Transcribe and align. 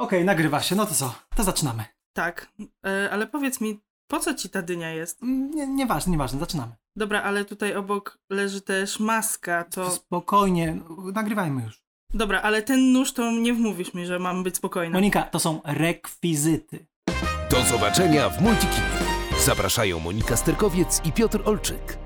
Okej, 0.00 0.24
nagrywa 0.24 0.60
się, 0.60 0.74
no 0.76 0.86
to 0.86 0.94
co? 0.94 1.14
To 1.36 1.42
zaczynamy. 1.44 1.84
Tak, 2.12 2.52
e, 2.86 3.08
ale 3.12 3.26
powiedz 3.26 3.60
mi, 3.60 3.80
po 4.10 4.20
co 4.20 4.34
ci 4.34 4.50
ta 4.50 4.62
dynia 4.62 4.90
jest? 4.90 5.22
Mm, 5.22 5.50
Nie, 5.50 5.66
nieważne, 5.66 6.12
nieważne, 6.12 6.40
zaczynamy. 6.40 6.72
Dobra, 6.96 7.22
ale 7.22 7.44
tutaj 7.44 7.76
obok 7.76 8.18
leży 8.30 8.60
też 8.60 9.00
maska, 9.00 9.64
to... 9.64 9.90
Spokojnie, 9.90 10.76
nagrywajmy 11.14 11.62
już. 11.62 11.82
Dobra, 12.14 12.42
ale 12.42 12.62
ten 12.62 12.92
nóż 12.92 13.12
to 13.12 13.30
nie 13.30 13.54
wmówisz 13.54 13.94
mi, 13.94 14.06
że 14.06 14.18
mam 14.18 14.42
być 14.42 14.56
spokojna. 14.56 14.94
Monika, 14.94 15.22
to 15.22 15.38
są 15.38 15.60
rekwizyty. 15.64 16.86
Do 17.50 17.62
zobaczenia 17.62 18.30
w 18.30 18.42
Multikinie. 18.42 18.86
Zapraszają 19.44 19.98
Monika 20.00 20.36
Sterkowiec 20.36 21.00
i 21.04 21.12
Piotr 21.12 21.42
Olczyk. 21.44 21.98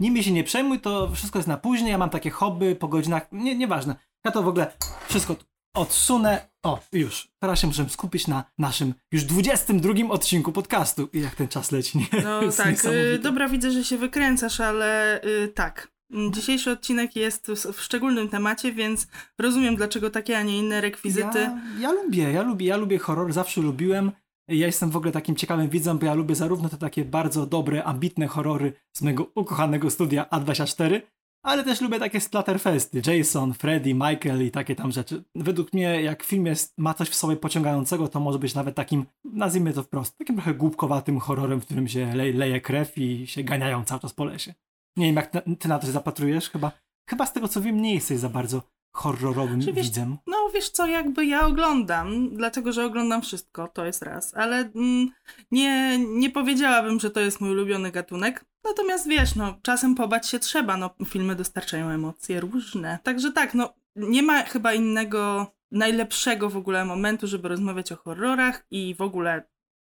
Nimi 0.00 0.24
się 0.24 0.32
nie 0.32 0.44
przejmuj, 0.44 0.80
to 0.80 1.10
wszystko 1.14 1.38
jest 1.38 1.48
na 1.48 1.56
później, 1.56 1.90
ja 1.90 1.98
mam 1.98 2.10
takie 2.10 2.30
hobby 2.30 2.76
po 2.76 2.88
godzinach, 2.88 3.26
nie, 3.32 3.54
nieważne. 3.56 3.94
Ja 4.24 4.30
to 4.30 4.42
w 4.42 4.48
ogóle 4.48 4.72
wszystko 5.08 5.34
tu 5.34 5.44
odsunę. 5.74 6.50
O, 6.62 6.80
już. 6.92 7.28
Teraz 7.38 7.60
się 7.60 7.66
muszę 7.66 7.88
skupić 7.88 8.26
na 8.26 8.44
naszym 8.58 8.94
już 9.12 9.24
22 9.24 9.92
odcinku 10.10 10.52
podcastu. 10.52 11.08
I 11.12 11.20
jak 11.20 11.34
ten 11.34 11.48
czas 11.48 11.72
leci, 11.72 11.98
nie? 11.98 12.22
No 12.24 12.40
tak, 12.56 12.84
y, 12.84 13.18
dobra, 13.18 13.48
widzę, 13.48 13.70
że 13.70 13.84
się 13.84 13.98
wykręcasz, 13.98 14.60
ale 14.60 15.20
y, 15.24 15.48
tak. 15.48 15.90
Dzisiejszy 16.30 16.70
odcinek 16.70 17.16
jest 17.16 17.46
w 17.46 17.72
w 17.72 17.80
szczególnym 17.80 18.28
temacie, 18.28 18.72
więc 18.72 19.06
rozumiem, 19.38 19.76
dlaczego 19.76 20.10
takie, 20.10 20.38
a 20.38 20.42
nie 20.42 20.58
inne 20.58 20.80
rekwizyty. 20.80 21.38
Ja, 21.38 21.60
ja 21.80 21.92
lubię, 21.92 22.32
ja 22.32 22.42
lubię, 22.42 22.66
ja 22.66 22.76
lubię 22.76 22.98
horror, 22.98 23.32
zawsze 23.32 23.60
lubiłem. 23.60 24.12
Ja 24.48 24.66
jestem 24.66 24.90
w 24.90 24.96
ogóle 24.96 25.12
takim 25.12 25.36
ciekawym 25.36 25.68
widzem, 25.68 25.98
bo 25.98 26.06
ja 26.06 26.14
lubię 26.14 26.34
zarówno 26.34 26.68
te 26.68 26.76
takie 26.76 27.04
bardzo 27.04 27.46
dobre, 27.46 27.84
ambitne 27.84 28.26
horrory 28.26 28.72
z 28.92 29.02
mojego 29.02 29.30
ukochanego 29.34 29.90
studia 29.90 30.26
A24, 30.32 31.00
ale 31.42 31.64
też 31.64 31.80
lubię 31.80 31.98
takie 31.98 32.20
splatterfesty, 32.20 33.02
Jason, 33.06 33.54
Freddy, 33.54 33.94
Michael 33.94 34.46
i 34.46 34.50
takie 34.50 34.76
tam 34.76 34.92
rzeczy. 34.92 35.24
Według 35.34 35.72
mnie, 35.72 36.02
jak 36.02 36.22
film 36.22 36.46
jest, 36.46 36.74
ma 36.78 36.94
coś 36.94 37.08
w 37.08 37.14
sobie 37.14 37.36
pociągającego, 37.36 38.08
to 38.08 38.20
może 38.20 38.38
być 38.38 38.54
nawet 38.54 38.74
takim, 38.74 39.06
nazwijmy 39.24 39.72
to 39.72 39.82
wprost, 39.82 40.18
takim 40.18 40.36
trochę 40.36 40.54
głupkowatym 40.54 41.18
horrorem, 41.18 41.60
w 41.60 41.64
którym 41.64 41.88
się 41.88 42.14
le 42.14 42.32
leje 42.32 42.60
krew 42.60 42.98
i 42.98 43.26
się 43.26 43.44
ganiają 43.44 43.84
cały 43.84 44.00
czas 44.00 44.12
po 44.12 44.24
lesie. 44.24 44.54
Nie 44.96 45.06
wiem, 45.06 45.16
jak 45.16 45.32
ty 45.58 45.68
na 45.68 45.78
to 45.78 45.86
się 45.86 45.92
zapatrujesz? 45.92 46.50
Chyba, 46.50 46.72
chyba 47.10 47.26
z 47.26 47.32
tego 47.32 47.48
co 47.48 47.60
wiem, 47.60 47.82
nie 47.82 47.94
jesteś 47.94 48.18
za 48.18 48.28
bardzo 48.28 48.62
horrorowym 48.96 49.60
wiesz- 49.60 49.74
widzem. 49.74 50.16
No 50.26 50.36
wiesz 50.54 50.68
co, 50.70 50.86
jakby 50.86 51.26
ja 51.26 51.46
oglądam, 51.46 52.36
dlatego 52.36 52.72
że 52.72 52.84
oglądam 52.84 53.22
wszystko, 53.22 53.68
to 53.68 53.84
jest 53.84 54.02
raz, 54.02 54.34
ale 54.34 54.56
mm, 54.56 55.10
nie, 55.50 55.98
nie 55.98 56.30
powiedziałabym, 56.30 57.00
że 57.00 57.10
to 57.10 57.20
jest 57.20 57.40
mój 57.40 57.50
ulubiony 57.50 57.90
gatunek. 57.90 58.44
Natomiast 58.64 59.08
wiesz, 59.08 59.34
no 59.34 59.54
czasem 59.62 59.94
pobać 59.94 60.28
się 60.28 60.38
trzeba, 60.38 60.76
no 60.76 60.90
filmy 61.06 61.34
dostarczają 61.36 61.88
emocje 61.88 62.40
różne. 62.40 62.98
Także 63.02 63.32
tak, 63.32 63.54
no 63.54 63.74
nie 63.96 64.22
ma 64.22 64.42
chyba 64.42 64.72
innego, 64.74 65.52
najlepszego 65.70 66.50
w 66.50 66.56
ogóle 66.56 66.84
momentu, 66.84 67.26
żeby 67.26 67.48
rozmawiać 67.48 67.92
o 67.92 67.96
horrorach 67.96 68.66
i 68.70 68.94
w 68.98 69.02
ogóle 69.02 69.42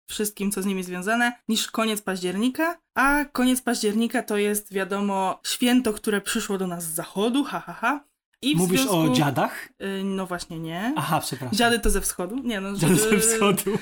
wszystkim, 0.10 0.52
co 0.52 0.62
z 0.62 0.66
nimi 0.66 0.84
związane, 0.84 1.34
niż 1.48 1.72
koniec 1.72 2.02
października. 2.02 2.78
A 2.96 3.26
koniec 3.26 3.62
października 3.62 4.24
to 4.24 4.38
jest, 4.38 4.74
wiadomo, 4.74 5.40
święto, 5.46 5.94
które 5.94 6.22
przyszło 6.22 6.58
do 6.58 6.68
nas 6.68 6.84
z 6.84 6.94
zachodu, 6.94 7.44
ha, 7.44 7.60
ha, 7.60 7.74
ha. 7.74 8.04
I 8.42 8.56
Mówisz 8.56 8.82
związku... 8.82 9.00
o 9.00 9.10
dziadach? 9.10 9.70
Y, 9.82 10.04
No 10.04 10.26
właśnie 10.26 10.60
nie. 10.60 10.94
Aha, 10.96 11.20
przepraszam. 11.20 11.58
Dziady 11.58 11.80
to 11.80 11.90
ze 11.90 12.02
wschodu? 12.02 12.36
Nie 12.44 12.62
no. 12.62 12.74
Dziady 12.74 12.96
ze 12.96 13.10
y, 13.10 13.20
wschodu. 13.20 13.78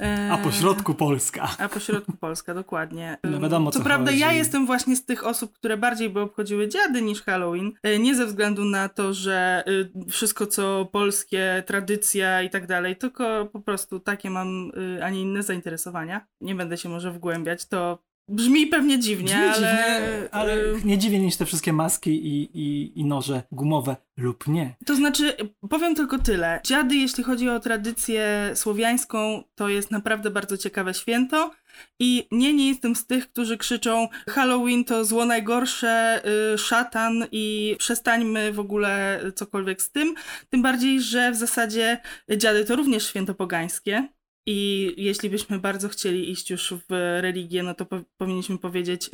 E, 0.00 0.32
A 0.32 0.38
po 0.38 0.52
środku 0.52 0.94
Polska. 0.94 1.48
A 1.58 1.68
po 1.68 1.80
środku 1.80 2.12
Polska, 2.12 2.54
dokładnie. 2.54 3.18
No 3.24 3.40
wiadomo, 3.40 3.70
co 3.70 3.78
co 3.78 3.84
prawda 3.84 4.10
chodzi. 4.10 4.20
ja 4.20 4.32
jestem 4.32 4.66
właśnie 4.66 4.96
z 4.96 5.04
tych 5.04 5.26
osób, 5.26 5.52
które 5.52 5.76
bardziej 5.76 6.10
by 6.10 6.20
obchodziły 6.20 6.68
dziady 6.68 7.02
niż 7.02 7.22
Halloween. 7.22 7.72
E, 7.82 7.98
Nie 7.98 8.14
ze 8.14 8.26
względu 8.26 8.64
na 8.64 8.88
to, 8.88 9.14
że 9.14 9.64
y, 9.68 10.10
wszystko 10.10 10.46
co 10.46 10.88
polskie, 10.92 11.62
tradycja 11.66 12.42
i 12.42 12.50
tak 12.50 12.66
dalej, 12.66 12.96
tylko 12.96 13.46
po 13.52 13.60
prostu 13.60 14.00
takie 14.00 14.30
mam, 14.30 14.72
a 15.02 15.10
nie 15.10 15.20
inne 15.20 15.42
zainteresowania. 15.42 16.26
Nie 16.40 16.54
będę 16.54 16.76
się 16.76 16.88
może 16.88 17.12
wgłębiać, 17.12 17.66
to 17.66 17.98
brzmi 18.30 18.66
pewnie 18.66 18.98
dziwnie, 18.98 19.24
Brzmi 19.24 19.44
ale... 19.44 19.54
dziwnie, 19.54 20.28
ale 20.30 20.56
y, 20.56 20.80
nie 20.84 20.98
dziwię 20.98 21.18
niż 21.18 21.36
te 21.36 21.46
wszystkie 21.46 21.72
maski 21.72 22.10
i, 22.10 22.50
i, 22.54 22.92
i 23.00 23.04
noże 23.04 23.42
gumowe 23.52 23.96
lub 24.16 24.48
nie. 24.48 24.76
To 24.86 24.96
znaczy, 24.96 25.36
powiem 25.70 25.94
tylko 25.94 26.18
tyle. 26.18 26.60
Dziady, 26.64 26.96
jeśli 26.96 27.24
chodzi 27.24 27.48
o 27.48 27.60
tradycję 27.60 28.50
słowiańską, 28.54 29.42
to 29.54 29.68
jest 29.68 29.90
naprawdę 29.90 30.30
bardzo 30.30 30.56
ciekawe 30.56 30.94
święto. 30.94 31.50
I 31.98 32.28
nie, 32.30 32.54
nie 32.54 32.68
jestem 32.68 32.96
z 32.96 33.06
tych, 33.06 33.32
którzy 33.32 33.58
krzyczą 33.58 34.08
Halloween 34.28 34.84
to 34.84 35.04
zło 35.04 35.24
najgorsze, 35.24 36.22
y, 36.54 36.58
szatan 36.58 37.26
i 37.32 37.76
przestańmy 37.78 38.52
w 38.52 38.60
ogóle 38.60 39.20
cokolwiek 39.34 39.82
z 39.82 39.90
tym. 39.90 40.14
Tym 40.50 40.62
bardziej, 40.62 41.00
że 41.00 41.32
w 41.32 41.36
zasadzie 41.36 42.00
dziady 42.36 42.64
to 42.64 42.76
również 42.76 43.06
święto 43.06 43.34
pogańskie. 43.34 44.08
I 44.46 44.94
jeśli 44.96 45.30
byśmy 45.30 45.58
bardzo 45.58 45.88
chcieli 45.88 46.30
iść 46.30 46.50
już 46.50 46.74
w 46.88 47.18
religię, 47.20 47.62
no 47.62 47.74
to 47.74 47.86
po 47.86 48.00
powinniśmy 48.16 48.58
powiedzieć 48.58 49.06
y, 49.06 49.10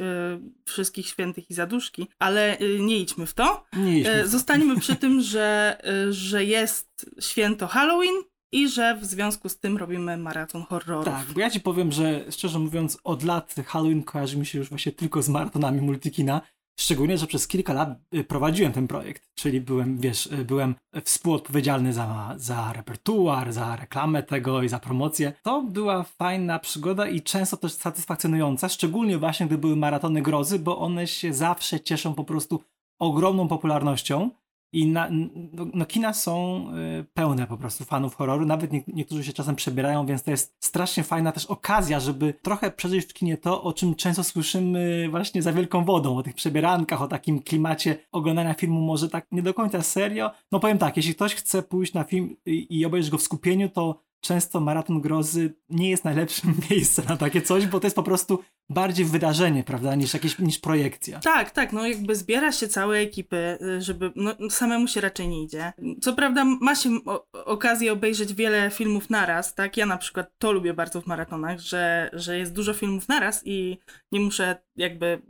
wszystkich 0.64 1.06
świętych 1.06 1.50
i 1.50 1.54
zaduszki, 1.54 2.08
ale 2.18 2.60
y, 2.60 2.78
nie 2.80 2.98
idźmy 2.98 3.26
w 3.26 3.34
to. 3.34 3.64
Nie 3.76 3.98
idźmy. 4.00 4.12
E, 4.12 4.26
Zostaniemy 4.26 4.80
przy 4.80 4.96
tym, 4.96 5.20
że, 5.20 5.78
e, 5.84 6.12
że 6.12 6.44
jest 6.44 7.10
święto 7.20 7.66
Halloween 7.66 8.14
i 8.52 8.68
że 8.68 8.96
w 8.96 9.04
związku 9.04 9.48
z 9.48 9.58
tym 9.58 9.76
robimy 9.76 10.16
maraton 10.16 10.62
horrorów. 10.62 11.04
Tak, 11.04 11.26
bo 11.34 11.40
ja 11.40 11.50
ci 11.50 11.60
powiem, 11.60 11.92
że 11.92 12.24
szczerze 12.30 12.58
mówiąc, 12.58 12.98
od 13.04 13.22
lat 13.22 13.54
Halloween 13.66 14.02
kojarzy 14.02 14.38
mi 14.38 14.46
się 14.46 14.58
już 14.58 14.68
właśnie 14.68 14.92
tylko 14.92 15.22
z 15.22 15.28
maratonami 15.28 15.80
multikina. 15.80 16.40
Szczególnie, 16.80 17.18
że 17.18 17.26
przez 17.26 17.48
kilka 17.48 17.72
lat 17.72 17.88
y, 18.14 18.24
prowadziłem 18.24 18.72
ten 18.72 18.88
projekt, 18.88 19.28
czyli 19.34 19.60
byłem, 19.60 19.98
wiesz, 19.98 20.26
y, 20.26 20.44
byłem 20.44 20.74
współodpowiedzialny 21.04 21.92
za, 21.92 22.34
za 22.36 22.72
repertuar, 22.72 23.52
za 23.52 23.76
reklamę 23.76 24.22
tego 24.22 24.62
i 24.62 24.68
za 24.68 24.78
promocję. 24.78 25.32
To 25.42 25.62
była 25.62 26.02
fajna 26.02 26.58
przygoda 26.58 27.08
i 27.08 27.22
często 27.22 27.56
też 27.56 27.72
satysfakcjonująca, 27.72 28.68
szczególnie 28.68 29.18
właśnie 29.18 29.46
gdy 29.46 29.58
były 29.58 29.76
maratony 29.76 30.22
grozy, 30.22 30.58
bo 30.58 30.78
one 30.78 31.06
się 31.06 31.34
zawsze 31.34 31.80
cieszą 31.80 32.14
po 32.14 32.24
prostu 32.24 32.62
ogromną 32.98 33.48
popularnością. 33.48 34.30
I 34.76 34.86
na, 34.86 35.08
no, 35.52 35.66
no 35.74 35.86
kina 35.86 36.14
są 36.14 36.66
y, 37.00 37.04
pełne 37.14 37.46
po 37.46 37.56
prostu 37.56 37.84
fanów 37.84 38.14
horroru, 38.14 38.46
nawet 38.46 38.72
nie, 38.72 38.82
niektórzy 38.88 39.24
się 39.24 39.32
czasem 39.32 39.56
przebierają, 39.56 40.06
więc 40.06 40.22
to 40.22 40.30
jest 40.30 40.54
strasznie 40.60 41.02
fajna 41.02 41.32
też 41.32 41.46
okazja, 41.46 42.00
żeby 42.00 42.34
trochę 42.42 42.70
przeżyć 42.70 43.06
w 43.06 43.14
kinie 43.14 43.36
to, 43.36 43.62
o 43.62 43.72
czym 43.72 43.94
często 43.94 44.24
słyszymy 44.24 45.08
właśnie 45.10 45.42
za 45.42 45.52
wielką 45.52 45.84
wodą, 45.84 46.16
o 46.16 46.22
tych 46.22 46.34
przebierankach, 46.34 47.02
o 47.02 47.08
takim 47.08 47.42
klimacie 47.42 47.96
oglądania 48.12 48.54
filmu 48.54 48.80
może 48.80 49.08
tak 49.08 49.26
nie 49.32 49.42
do 49.42 49.54
końca 49.54 49.82
serio. 49.82 50.30
No 50.52 50.60
powiem 50.60 50.78
tak, 50.78 50.96
jeśli 50.96 51.14
ktoś 51.14 51.34
chce 51.34 51.62
pójść 51.62 51.94
na 51.94 52.04
film 52.04 52.36
i, 52.46 52.78
i 52.78 52.84
obejrzeć 52.84 53.10
go 53.10 53.18
w 53.18 53.22
skupieniu, 53.22 53.68
to 53.68 54.05
często 54.20 54.60
maraton 54.60 55.00
grozy 55.00 55.54
nie 55.68 55.90
jest 55.90 56.04
najlepszym 56.04 56.54
miejscem 56.70 57.04
na 57.08 57.16
takie 57.16 57.42
coś, 57.42 57.66
bo 57.66 57.80
to 57.80 57.86
jest 57.86 57.96
po 57.96 58.02
prostu 58.02 58.44
bardziej 58.68 59.06
wydarzenie, 59.06 59.64
prawda, 59.64 59.94
niż 59.94 60.14
jakieś 60.14 60.38
niż 60.38 60.58
projekcja. 60.58 61.20
Tak, 61.20 61.50
tak, 61.50 61.72
no 61.72 61.86
jakby 61.86 62.16
zbiera 62.16 62.52
się 62.52 62.68
całe 62.68 62.98
ekipy, 62.98 63.58
y, 63.62 63.82
żeby, 63.82 64.12
no 64.16 64.34
samemu 64.50 64.88
się 64.88 65.00
raczej 65.00 65.28
nie 65.28 65.42
idzie. 65.42 65.72
Co 66.00 66.12
prawda 66.12 66.44
ma 66.44 66.74
się 66.74 66.90
o, 67.06 67.26
okazję 67.32 67.92
obejrzeć 67.92 68.34
wiele 68.34 68.70
filmów 68.70 69.10
naraz, 69.10 69.54
tak, 69.54 69.76
ja 69.76 69.86
na 69.86 69.96
przykład 69.96 70.30
to 70.38 70.52
lubię 70.52 70.74
bardzo 70.74 71.00
w 71.00 71.06
maratonach, 71.06 71.60
że, 71.60 72.10
że 72.12 72.38
jest 72.38 72.52
dużo 72.52 72.74
filmów 72.74 73.08
naraz 73.08 73.42
i 73.44 73.78
nie 74.12 74.20
muszę 74.20 74.56
jakby 74.76 75.22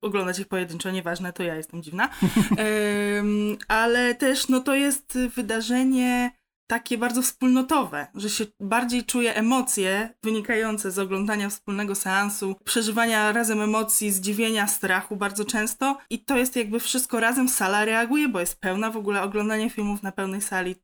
oglądać 0.00 0.38
ich 0.38 0.48
pojedynczo, 0.48 0.90
nieważne, 0.90 1.32
to 1.32 1.42
ja 1.42 1.54
jestem 1.54 1.82
dziwna. 1.82 2.10
Ym, 3.18 3.56
ale 3.68 4.14
też, 4.14 4.48
no 4.48 4.60
to 4.60 4.74
jest 4.74 5.18
wydarzenie 5.36 6.30
takie 6.66 6.98
bardzo 6.98 7.22
wspólnotowe, 7.22 8.06
że 8.14 8.30
się 8.30 8.44
bardziej 8.60 9.04
czuje 9.04 9.34
emocje 9.34 10.14
wynikające 10.22 10.90
z 10.90 10.98
oglądania 10.98 11.48
wspólnego 11.48 11.94
seansu, 11.94 12.56
przeżywania 12.64 13.32
razem 13.32 13.60
emocji, 13.60 14.12
zdziwienia, 14.12 14.66
strachu 14.66 15.16
bardzo 15.16 15.44
często. 15.44 15.98
I 16.10 16.24
to 16.24 16.36
jest 16.36 16.56
jakby 16.56 16.80
wszystko 16.80 17.20
razem, 17.20 17.48
sala 17.48 17.84
reaguje, 17.84 18.28
bo 18.28 18.40
jest 18.40 18.60
pełna 18.60 18.90
w 18.90 18.96
ogóle 18.96 19.22
oglądanie 19.22 19.70
filmów 19.70 20.02
na 20.02 20.12
pełnej 20.12 20.40
sali 20.40 20.76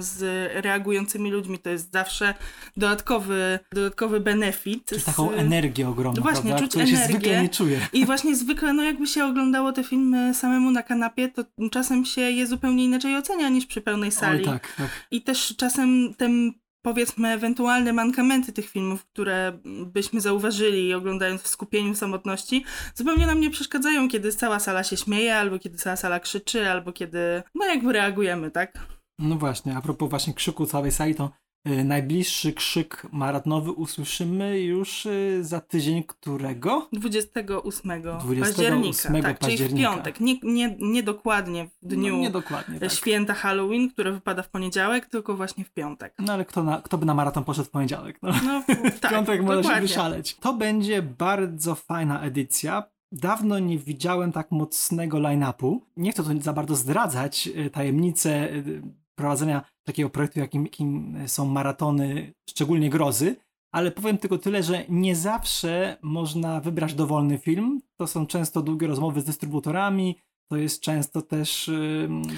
z 0.00 0.22
reagującymi 0.64 1.30
ludźmi, 1.30 1.58
to 1.58 1.70
jest 1.70 1.92
zawsze 1.92 2.34
dodatkowy, 2.76 3.58
dodatkowy 3.72 4.20
benefit. 4.20 4.90
Z- 4.90 5.04
taką 5.04 5.30
energię 5.32 5.88
ogromną, 5.88 6.22
Właśnie, 6.22 6.42
prawda, 6.42 6.58
czuć 6.60 6.70
której 6.70 6.86
się 6.88 6.96
energię. 6.96 7.14
zwykle 7.18 7.42
nie 7.42 7.48
czuje. 7.48 7.80
i 7.92 8.06
właśnie 8.06 8.36
zwykle, 8.36 8.72
no 8.72 8.82
jakby 8.82 9.06
się 9.06 9.24
oglądało 9.24 9.72
te 9.72 9.84
filmy 9.84 10.34
samemu 10.34 10.70
na 10.70 10.82
kanapie, 10.82 11.28
to 11.28 11.44
czasem 11.70 12.04
się 12.04 12.20
je 12.20 12.46
zupełnie 12.46 12.84
inaczej 12.84 13.16
ocenia 13.16 13.48
niż 13.48 13.66
przy 13.66 13.80
pełnej 13.80 14.12
sali. 14.12 14.38
Oj 14.38 14.44
tak, 14.44 14.74
tak. 14.76 14.88
I 15.10 15.22
też 15.22 15.54
czasem 15.56 16.14
ten 16.14 16.52
powiedzmy 16.82 17.28
ewentualne 17.28 17.92
mankamenty 17.92 18.52
tych 18.52 18.68
filmów, 18.70 19.04
które 19.06 19.58
byśmy 19.86 20.20
zauważyli 20.20 20.94
oglądając 20.94 21.42
w 21.42 21.46
skupieniu 21.48 21.94
w 21.94 21.98
samotności, 21.98 22.64
zupełnie 22.94 23.26
nam 23.26 23.40
nie 23.40 23.50
przeszkadzają, 23.50 24.08
kiedy 24.08 24.32
cała 24.32 24.58
sala 24.60 24.84
się 24.84 24.96
śmieje, 24.96 25.36
albo 25.36 25.58
kiedy 25.58 25.78
cała 25.78 25.96
sala 25.96 26.20
krzyczy, 26.20 26.70
albo 26.70 26.92
kiedy 26.92 27.42
no 27.54 27.66
jakby 27.66 27.92
reagujemy, 27.92 28.50
tak? 28.50 28.78
No 29.20 29.36
właśnie, 29.36 29.76
a 29.76 29.80
propos 29.80 30.10
właśnie 30.10 30.34
krzyku 30.34 30.66
całej 30.66 30.92
sali, 30.92 31.14
to 31.14 31.30
Y, 31.68 31.84
Najbliższy 31.84 32.52
krzyk 32.52 33.06
maratonowy 33.12 33.72
usłyszymy 33.72 34.60
już 34.60 35.06
y, 35.06 35.38
za 35.44 35.60
tydzień 35.60 36.04
którego? 36.04 36.88
28, 36.92 38.02
28 38.02 38.40
października. 38.42 39.22
Tak, 39.22 39.38
czyli 39.38 39.56
w 39.56 39.60
października. 39.60 39.90
piątek. 39.90 40.20
Nie, 40.20 40.38
nie, 40.42 40.76
nie 40.78 41.02
dokładnie 41.02 41.68
w 41.82 41.86
dniu 41.86 42.12
No, 42.16 42.18
niedokładnie, 42.22 42.80
tak. 42.80 42.92
święta 42.92 43.34
Halloween, 43.34 43.90
które 43.90 44.12
wypada 44.12 44.42
w 44.42 44.48
poniedziałek, 44.48 45.06
tylko 45.06 45.36
właśnie 45.36 45.64
w 45.64 45.70
piątek. 45.70 46.14
No 46.18 46.32
ale 46.32 46.44
kto, 46.44 46.62
na, 46.64 46.82
kto 46.82 46.98
by 46.98 47.06
na 47.06 47.14
maraton 47.14 47.44
poszedł 47.44 47.68
w 47.68 47.70
poniedziałek? 47.70 48.18
No. 48.22 48.32
No, 48.44 48.62
W 48.96 49.00
tak, 49.00 49.10
piątek 49.12 49.42
może 49.42 49.56
się 49.56 49.62
dokładnie. 49.62 49.88
wyszaleć. 49.88 50.36
To 50.40 50.52
będzie 50.54 51.02
bardzo 51.02 51.74
fajna 51.74 52.20
edycja. 52.20 52.82
Dawno 53.12 53.58
nie 53.58 53.78
widziałem 53.78 54.32
tak 54.32 54.50
mocnego 54.50 55.18
line-upu. 55.18 55.80
Nie 55.96 56.12
chcę 56.12 56.22
tu 56.22 56.40
za 56.40 56.52
bardzo 56.52 56.76
zdradzać 56.76 57.48
tajemnicy 57.72 58.30
y, 58.30 58.82
prowadzenia 59.20 59.62
takiego 59.86 60.10
projektu, 60.10 60.40
jakim, 60.40 60.62
jakim 60.62 61.18
są 61.26 61.46
maratony, 61.46 62.32
szczególnie 62.50 62.90
grozy, 62.90 63.36
ale 63.72 63.90
powiem 63.90 64.18
tylko 64.18 64.38
tyle, 64.38 64.62
że 64.62 64.84
nie 64.88 65.16
zawsze 65.16 65.96
można 66.02 66.60
wybrać 66.60 66.94
dowolny 66.94 67.38
film. 67.38 67.80
To 67.96 68.06
są 68.06 68.26
często 68.26 68.62
długie 68.62 68.86
rozmowy 68.86 69.20
z 69.20 69.24
dystrybutorami, 69.24 70.16
to 70.50 70.56
jest 70.56 70.80
często 70.80 71.22
też 71.22 71.70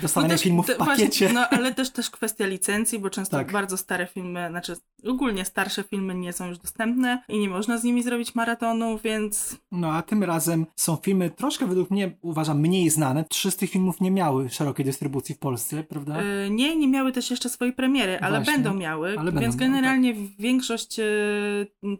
dostawanie 0.02 0.32
też 0.34 0.42
filmów 0.42 0.66
w 0.66 0.76
pakiecie. 0.76 1.26
Właśnie, 1.26 1.32
no 1.32 1.48
ale 1.48 1.74
też 1.74 1.90
też 1.90 2.10
kwestia 2.10 2.46
licencji, 2.46 2.98
bo 2.98 3.10
często 3.10 3.36
Tak. 3.36 3.52
bardzo 3.52 3.76
stare 3.76 4.06
filmy, 4.06 4.46
znaczy 4.50 4.76
ogólnie 5.08 5.44
starsze 5.44 5.82
filmy 5.82 6.14
nie 6.14 6.32
są 6.32 6.48
już 6.48 6.58
dostępne 6.58 7.22
i 7.28 7.38
nie 7.38 7.48
można 7.48 7.78
z 7.78 7.84
nimi 7.84 8.02
zrobić 8.02 8.34
maratonu, 8.34 8.98
więc 9.04 9.56
No 9.72 9.92
a 9.92 10.02
tym 10.02 10.22
razem 10.24 10.66
są 10.76 10.96
filmy 10.96 11.30
troszkę 11.30 11.66
według 11.66 11.90
mnie, 11.90 12.16
uważam, 12.22 12.60
mniej 12.60 12.90
znane. 12.90 13.24
Trzy 13.24 13.50
z 13.50 13.56
tych 13.56 13.70
filmów 13.70 14.00
nie 14.00 14.10
miały 14.10 14.50
szerokiej 14.50 14.86
dystrybucji 14.86 15.34
w 15.34 15.38
Polsce, 15.38 15.84
prawda? 15.84 16.22
y, 16.22 16.50
nie, 16.50 16.76
nie 16.76 16.88
miały 16.88 17.12
też 17.12 17.30
jeszcze 17.30 17.48
swojej 17.48 17.72
premiery, 17.74 18.18
ale 18.20 18.38
Właśnie. 18.38 18.52
będą 18.54 18.74
miały, 18.74 19.08
Ale 19.08 19.24
będą 19.32 19.40
więc 19.40 19.56
miały, 19.56 19.70
generalnie 19.72 20.14
większość 20.38 20.98
y, 20.98 21.04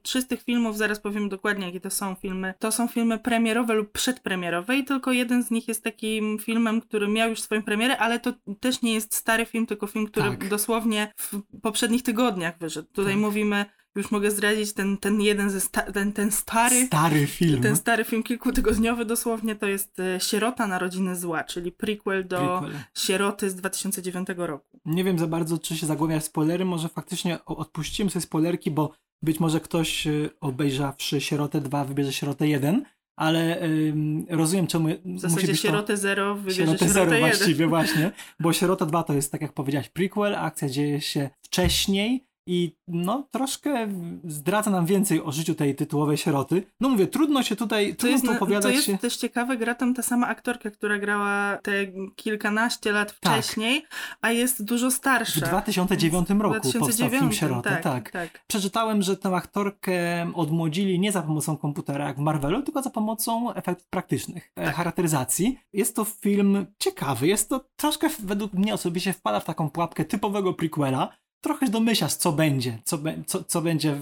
trzy 0.02 0.22
z 0.22 0.26
tych 0.26 0.42
filmów, 0.42 0.76
zaraz 0.76 1.00
powiem 1.00 1.28
dokładnie 1.28 1.66
jakie 1.66 1.80
to 1.80 1.90
są 1.90 2.14
filmy, 2.14 2.54
to 2.58 2.72
są 2.72 2.88
filmy 2.88 3.18
premierowe 3.18 3.74
lub 3.74 3.92
przedpremierowe 3.92 4.76
i 4.76 4.84
tylko 4.84 5.12
jeden 5.12 5.42
z 5.42 5.50
nich 5.50 5.68
jest 5.68 5.82
takim 6.02 6.38
filmem, 6.38 6.80
który 6.80 7.08
miał 7.08 7.30
już 7.30 7.40
swoją 7.42 7.62
premierę, 7.62 7.98
ale 7.98 8.20
to 8.20 8.32
też 8.60 8.82
nie 8.82 8.94
jest 8.94 9.14
stary 9.14 9.46
film, 9.46 9.66
tylko 9.66 9.86
film, 9.86 10.06
który 10.06 10.30
Tak. 10.30 10.48
dosłownie 10.48 11.12
w 11.16 11.40
poprzednich 11.62 12.02
tygodniach 12.02 12.58
wyszedł. 12.58 12.88
Tutaj 12.92 13.12
Tak. 13.12 13.20
mówimy, 13.20 13.64
już 13.96 14.10
mogę 14.10 14.30
zdradzić, 14.30 14.72
ten, 14.72 14.96
ten 14.96 15.20
jeden 15.20 15.50
ze 15.50 15.60
sta- 15.60 15.92
ten, 15.92 16.12
ten 16.12 16.32
stary, 16.32 16.86
Stary 16.86 17.26
film. 17.26 17.62
ten 17.62 17.76
stary 17.76 18.04
film 18.04 18.22
kilkutygodniowy 18.22 19.04
dosłownie 19.04 19.54
to 19.56 19.66
jest 19.66 20.00
e, 20.00 20.20
Sierota 20.20 20.66
Narodziny 20.66 21.16
Zła, 21.16 21.44
czyli 21.44 21.72
prequel 21.72 22.26
do 22.28 22.58
Prequel. 22.60 22.80
Sieroty 22.98 23.50
z 23.50 23.54
2009 23.54 24.28
roku. 24.36 24.80
Nie 24.84 25.04
wiem 25.04 25.18
za 25.18 25.26
bardzo, 25.26 25.58
czy 25.58 25.76
się 25.76 25.86
zagłębiać 25.86 26.22
w 26.22 26.26
spoilery. 26.26 26.64
Może 26.64 26.88
faktycznie 26.88 27.44
odpuściłem 27.44 28.10
sobie 28.10 28.22
spoilerki, 28.22 28.70
bo 28.70 28.92
być 29.22 29.40
może 29.40 29.60
ktoś 29.60 30.06
y, 30.06 30.30
obejrzawszy 30.40 31.20
Sierotę 31.20 31.60
2 31.60 31.84
wybierze 31.84 32.12
Sierotę 32.12 32.48
1, 32.48 32.84
ale 33.16 33.62
ym, 33.62 34.26
rozumiem, 34.30 34.66
czemu 34.66 34.88
W 34.88 35.04
musi 35.04 35.20
zasadzie 35.20 35.46
to... 35.46 35.54
Sierotę 35.54 35.96
0 35.96 36.34
wybierze 36.34 36.56
Sierotę 36.56 36.78
Sierotę, 36.78 36.94
zero 36.94 37.14
1. 37.14 37.20
właściwie, 37.30 37.66
właśnie. 37.66 38.12
Bo 38.40 38.52
Sierota 38.52 38.86
2 38.86 39.02
to 39.02 39.12
jest, 39.14 39.32
tak 39.32 39.42
jak 39.42 39.52
powiedziałaś, 39.52 39.88
prequel, 39.88 40.34
akcja 40.34 40.68
dzieje 40.68 41.00
się 41.00 41.30
wcześniej 41.42 42.26
i 42.46 42.76
no 42.88 43.28
troszkę 43.30 43.88
zdradza 44.24 44.70
nam 44.70 44.86
więcej 44.86 45.22
o 45.22 45.32
życiu 45.32 45.54
tej 45.54 45.74
tytułowej 45.74 46.16
sieroty. 46.16 46.62
No 46.80 46.88
mówię, 46.88 47.06
trudno 47.06 47.42
się 47.42 47.56
tutaj, 47.56 47.90
To 47.90 47.96
trudno 47.96 48.12
jest, 48.12 48.24
tu 48.24 48.32
opowiadać 48.32 48.62
to 48.62 48.68
jest 48.70 48.86
się... 48.86 48.98
też 48.98 49.16
ciekawe, 49.16 49.56
gra 49.56 49.74
tam 49.74 49.94
ta 49.94 50.02
sama 50.02 50.26
aktorka, 50.28 50.70
która 50.70 50.98
grała 50.98 51.58
te 51.62 51.72
kilkanaście 52.16 52.92
lat 52.92 53.20
Tak. 53.20 53.32
wcześniej, 53.32 53.84
a 54.20 54.30
jest 54.30 54.64
dużo 54.64 54.90
W 54.90 54.92
starsza. 54.94 55.46
2009 55.46 56.28
roku 56.30 56.54
powstał 56.54 56.72
film 56.72 56.84
2009, 56.84 57.36
Sierota, 57.36 57.70
tak. 57.70 57.82
tak, 57.82 58.10
tak. 58.10 58.44
Przeczytałem, 58.46 59.02
że 59.02 59.16
tę 59.16 59.28
aktorkę 59.28 59.92
odmłodzili 60.34 61.00
nie 61.00 61.12
za 61.12 61.22
pomocą 61.22 61.56
komputera 61.56 62.06
jak 62.06 62.16
w 62.16 62.20
Marvelu, 62.20 62.62
tylko 62.62 62.82
za 62.82 62.90
pomocą 62.90 63.52
efektów 63.54 63.88
praktycznych, 63.88 64.52
e, 64.56 64.64
Tak. 64.64 64.74
charakteryzacji. 64.74 65.58
Jest 65.72 65.96
to 65.96 66.04
film 66.04 66.66
ciekawy, 66.78 67.26
jest 67.26 67.48
to 67.48 67.64
troszkę 67.76 68.08
według 68.18 68.52
mnie 68.52 68.74
osobiście 68.74 69.12
wpada 69.12 69.40
w 69.40 69.44
taką 69.44 69.70
pułapkę 69.70 70.04
typowego 70.04 70.54
prequela. 70.54 71.12
Trochę 71.42 71.68
domyślasz, 71.68 72.14
co 72.14 72.32
będzie, 72.32 72.78
co, 72.84 72.98
be, 72.98 73.22
co, 73.26 73.44
co 73.44 73.62
będzie, 73.62 73.98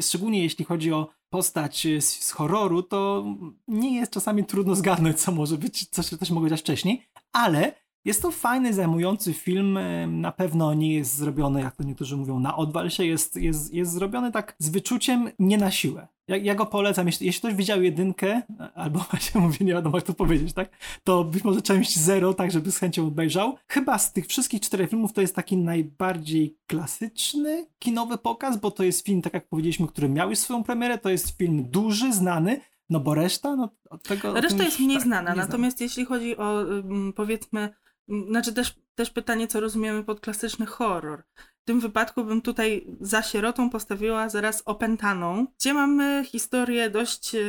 szczególnie 0.00 0.42
jeśli 0.42 0.64
chodzi 0.64 0.92
o 0.92 1.08
postać 1.30 1.86
z, 2.00 2.24
z 2.24 2.30
horroru, 2.30 2.82
to 2.82 3.24
nie 3.68 3.96
jest 3.96 4.12
czasami 4.12 4.44
trudno 4.44 4.74
zgadnąć, 4.74 5.20
co 5.20 5.32
może 5.32 5.58
być, 5.58 5.88
co 5.90 6.02
się 6.02 6.18
coś 6.18 6.30
mogło 6.30 6.48
dziać 6.48 6.60
wcześniej, 6.60 7.02
ale 7.32 7.81
jest 8.04 8.22
to 8.22 8.30
fajny, 8.30 8.74
zajmujący 8.74 9.32
film. 9.34 9.76
e, 9.76 10.06
Na 10.06 10.32
pewno 10.32 10.74
nie 10.74 10.94
jest 10.94 11.14
zrobiony, 11.16 11.60
jak 11.60 11.76
to 11.76 11.82
niektórzy 11.82 12.16
mówią, 12.16 12.38
na 12.40 12.56
odwal 12.56 12.90
się. 12.90 13.04
Jest, 13.06 13.36
jest, 13.36 13.74
jest 13.74 13.92
zrobiony 13.92 14.32
tak 14.32 14.54
z 14.58 14.68
wyczuciem, 14.68 15.30
nie 15.38 15.58
na 15.58 15.70
siłę. 15.70 16.08
Ja, 16.28 16.36
ja 16.36 16.54
go 16.54 16.66
polecam. 16.66 17.06
Jeśli, 17.06 17.26
jeśli 17.26 17.38
ktoś 17.40 17.54
widział 17.54 17.82
jedynkę, 17.82 18.42
albo 18.74 18.98
właśnie 19.10 19.40
mówię, 19.40 19.56
nie 19.60 19.72
wiadomo 19.72 19.98
jak 19.98 20.06
to 20.06 20.14
powiedzieć, 20.14 20.52
tak? 20.52 20.70
To 21.04 21.24
być 21.24 21.44
może 21.44 21.62
część 21.62 21.98
zero, 21.98 22.34
tak, 22.34 22.50
żeby 22.50 22.72
z 22.72 22.78
chęcią 22.78 23.06
obejrzał. 23.06 23.56
Chyba 23.68 23.98
z 23.98 24.12
tych 24.12 24.26
wszystkich 24.26 24.60
czterech 24.60 24.90
filmów 24.90 25.12
to 25.12 25.20
jest 25.20 25.34
taki 25.36 25.56
najbardziej 25.56 26.56
klasyczny 26.66 27.66
kinowy 27.78 28.18
pokaz, 28.18 28.56
bo 28.56 28.70
to 28.70 28.82
jest 28.84 29.06
film, 29.06 29.22
tak 29.22 29.34
jak 29.34 29.48
powiedzieliśmy, 29.48 29.86
który 29.88 30.08
miał 30.08 30.30
już 30.30 30.38
swoją 30.38 30.64
premierę. 30.64 30.98
To 30.98 31.10
jest 31.10 31.38
film 31.38 31.64
duży, 31.70 32.12
znany. 32.12 32.60
No 32.90 33.00
bo 33.00 33.14
reszta, 33.14 33.56
no 33.56 33.68
od 33.90 34.02
tego. 34.02 34.40
Reszta 34.40 34.64
jest 34.64 34.80
mniej 34.80 34.96
tak, 34.96 35.06
znana, 35.06 35.22
mniej 35.22 35.34
znana. 35.34 35.46
natomiast 35.46 35.80
jeśli 35.80 36.04
chodzi 36.04 36.36
o 36.36 36.64
powiedzmy, 37.16 37.74
znaczy 38.08 38.52
też, 38.52 38.74
też 38.94 39.10
pytanie, 39.10 39.48
co 39.48 39.60
rozumiemy 39.60 40.04
pod 40.04 40.20
klasyczny 40.20 40.66
horror. 40.66 41.22
W 41.62 41.64
tym 41.64 41.80
wypadku 41.80 42.24
bym 42.24 42.40
tutaj 42.42 42.86
za 43.00 43.22
sierotą 43.22 43.70
postawiła 43.70 44.28
zaraz 44.28 44.62
opętaną, 44.66 45.46
gdzie 45.58 45.74
mamy 45.74 46.24
historię 46.26 46.90
dość, 46.90 47.34
yy, 47.34 47.42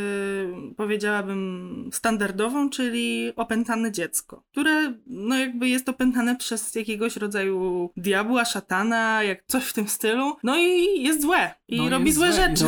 powiedziałabym, 0.78 1.90
standardową, 1.94 2.70
czyli 2.70 3.32
opętane 3.36 3.92
dziecko, 3.92 4.44
które 4.52 4.94
no 5.08 5.38
jakby 5.38 5.70
jest 5.70 5.90
opętane 5.90 6.36
przez 6.36 6.76
jakiegoś 6.76 7.16
rodzaju 7.18 7.90
diabła, 7.98 8.46
szatana, 8.46 9.24
jak 9.24 9.44
coś 9.48 9.64
w 9.64 9.74
tym 9.74 9.88
stylu, 9.88 10.36
no 10.44 10.58
i 10.58 11.04
jest 11.04 11.22
złe 11.22 11.54
i 11.68 11.78
No, 11.78 11.90
robi 11.90 12.12
złe 12.12 12.30
i 12.30 12.34
rzeczy. 12.42 12.66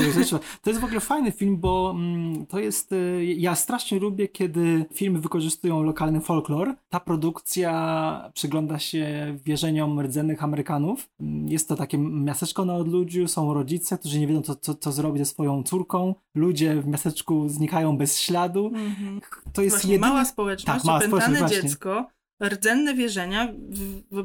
To 0.62 0.70
jest 0.70 0.82
w 0.82 0.86
ogóle 0.86 1.00
fajny 1.00 1.32
film, 1.32 1.58
bo 1.58 1.94
mm, 1.96 2.46
to 2.46 2.60
jest. 2.60 2.92
y, 2.92 3.26
Ja 3.38 3.56
strasznie 3.56 4.00
lubię, 4.00 4.28
kiedy 4.28 4.86
filmy 4.94 5.20
wykorzystują 5.20 5.84
lokalny 5.84 6.22
folklor. 6.22 6.76
Ta 6.90 7.00
produkcja 7.00 8.32
przygląda 8.66 8.80
się 8.80 9.38
wierzeniom 9.46 10.00
rdzennych 10.00 10.44
Amerykanów. 10.44 11.10
Jest 11.46 11.70
to 11.70 11.76
takie 11.76 11.98
miasteczko 11.98 12.66
na 12.66 12.76
odludziu, 12.76 13.28
są 13.28 13.54
rodzice, 13.54 13.98
którzy 13.98 14.20
nie 14.20 14.28
wiedzą, 14.28 14.42
co, 14.42 14.56
co, 14.56 14.76
co 14.76 14.92
zrobić 14.92 15.20
ze 15.20 15.26
swoją 15.26 15.64
córką. 15.64 16.16
Ludzie 16.36 16.82
w 16.82 16.88
miasteczku 16.88 17.50
znikają 17.50 17.98
bez 17.98 18.20
śladu. 18.20 18.68
Mhm. 18.68 19.22
To 19.54 19.62
jest 19.62 19.76
Właśnie 19.76 19.94
jedyny... 19.94 20.10
mała 20.10 20.26
społeczność, 20.26 20.78
Tak, 20.78 20.86
mała 20.86 20.98
opętane 20.98 21.24
społeczność, 21.24 21.62
dziecko, 21.62 22.08
rdzenne 22.44 22.94
wierzenia, 22.94 23.54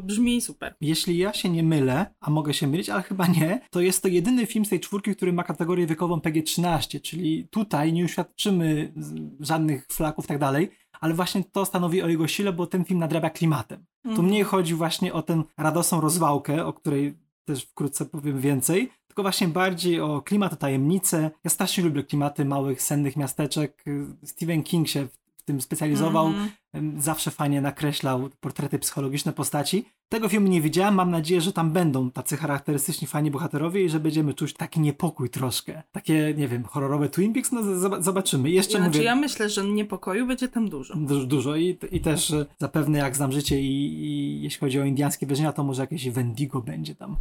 brzmi 0.03 0.41
super. 0.41 0.75
Jeśli 0.81 1.19
ja 1.19 1.33
się 1.33 1.49
nie 1.49 1.63
mylę, 1.63 2.15
a 2.21 2.31
mogę 2.31 2.55
się 2.55 2.67
mylić, 2.67 2.91
ale 2.91 3.03
chyba 3.03 3.27
nie, 3.27 3.61
to 3.71 3.81
jest 3.81 4.03
to 4.03 4.09
jedyny 4.09 4.47
film 4.47 4.65
z 4.65 4.69
tej 4.69 4.81
czwórki, 4.81 5.17
który 5.17 5.33
ma 5.33 5.45
kategorię 5.45 5.87
wiekową 5.87 6.17
PG-13, 6.17 7.01
czyli 7.01 7.49
tutaj 7.51 7.93
nie 7.93 8.05
uświadczymy 8.05 8.93
żadnych 9.41 9.87
flaków 9.87 10.25
i 10.25 10.29
tak 10.29 10.39
dalej, 10.39 10.71
ale 11.01 11.15
właśnie 11.15 11.45
to 11.45 11.65
stanowi 11.65 12.03
o 12.03 12.09
jego 12.09 12.29
sile, 12.29 12.53
bo 12.53 12.67
ten 12.67 12.85
film 12.85 13.01
nadrabia 13.01 13.31
klimatem. 13.31 13.85
Tu 14.03 14.09
Mhm. 14.11 14.29
mniej 14.29 14.43
chodzi 14.43 14.75
właśnie 14.75 15.13
o 15.13 15.23
tę 15.23 15.43
radosną 15.59 16.01
rozwałkę, 16.01 16.67
o 16.67 16.73
której 16.73 17.19
też 17.45 17.65
wkrótce 17.65 18.07
powiem 18.07 18.41
więcej, 18.41 18.91
tylko 19.07 19.23
właśnie 19.23 19.49
bardziej 19.49 20.01
o 20.01 20.23
klimat, 20.23 20.53
o 20.53 20.57
tajemnicę. 20.57 21.31
Ja 21.45 21.51
strasznie 21.51 21.85
lubię 21.85 22.05
klimaty 22.05 22.45
małych, 22.45 22.83
sennych 22.83 23.17
miasteczek. 23.17 23.85
Stephen 24.25 24.63
King 24.63 24.89
się 24.89 25.07
w- 25.07 25.11
w 25.13 25.20
tym 25.51 25.61
specjalizował. 25.61 26.33
Em, 26.73 27.01
Zawsze 27.01 27.31
fajnie 27.31 27.61
nakreślał 27.61 28.31
portrety 28.41 28.79
psychologiczne 28.79 29.33
postaci. 29.33 29.85
Tego 30.09 30.29
filmu 30.29 30.49
nie 30.49 30.61
widziałem, 30.61 30.95
mam 30.95 31.11
nadzieję, 31.11 31.41
że 31.41 31.53
tam 31.53 31.71
będą 31.71 32.11
tacy 32.11 32.37
charakterystyczni 32.37 33.07
fajni 33.09 33.31
bohaterowie 33.31 33.85
i 33.85 33.89
że 33.89 34.01
będziemy 34.01 34.35
czuć 34.35 34.55
taki 34.55 34.81
niepokój 34.81 35.31
troszkę. 35.31 35.83
Takie, 35.93 36.35
nie 36.37 36.49
wiem, 36.49 36.65
horrorowe 36.65 37.09
Twin 37.09 37.33
Peaks, 37.33 37.53
no 37.53 37.63
zobaczymy. 38.03 38.51
Jeszcze 38.51 38.79
Znaczy, 38.79 38.87
mówię, 38.87 39.03
ja 39.03 39.17
myślę, 39.17 39.49
że 39.49 39.65
niepokoju 39.65 40.27
będzie 40.27 40.49
tam 40.49 40.69
dużo. 40.69 40.95
dużo, 40.97 41.27
dużo. 41.27 41.57
I, 41.57 41.79
i 41.93 42.01
też 42.01 42.31
e, 42.31 42.47
zapewne 42.59 42.99
jak 42.99 43.17
znam 43.17 43.33
życie 43.33 43.61
i, 43.61 44.05
i 44.05 44.43
jeśli 44.43 44.61
chodzi 44.61 44.81
o 44.81 44.85
indiańskie 44.85 45.27
wierzenia, 45.27 45.53
to 45.53 45.65
może 45.65 45.83
jakieś 45.83 46.11
Wendigo 46.11 46.61
będzie 46.63 46.95
tam. 46.95 47.17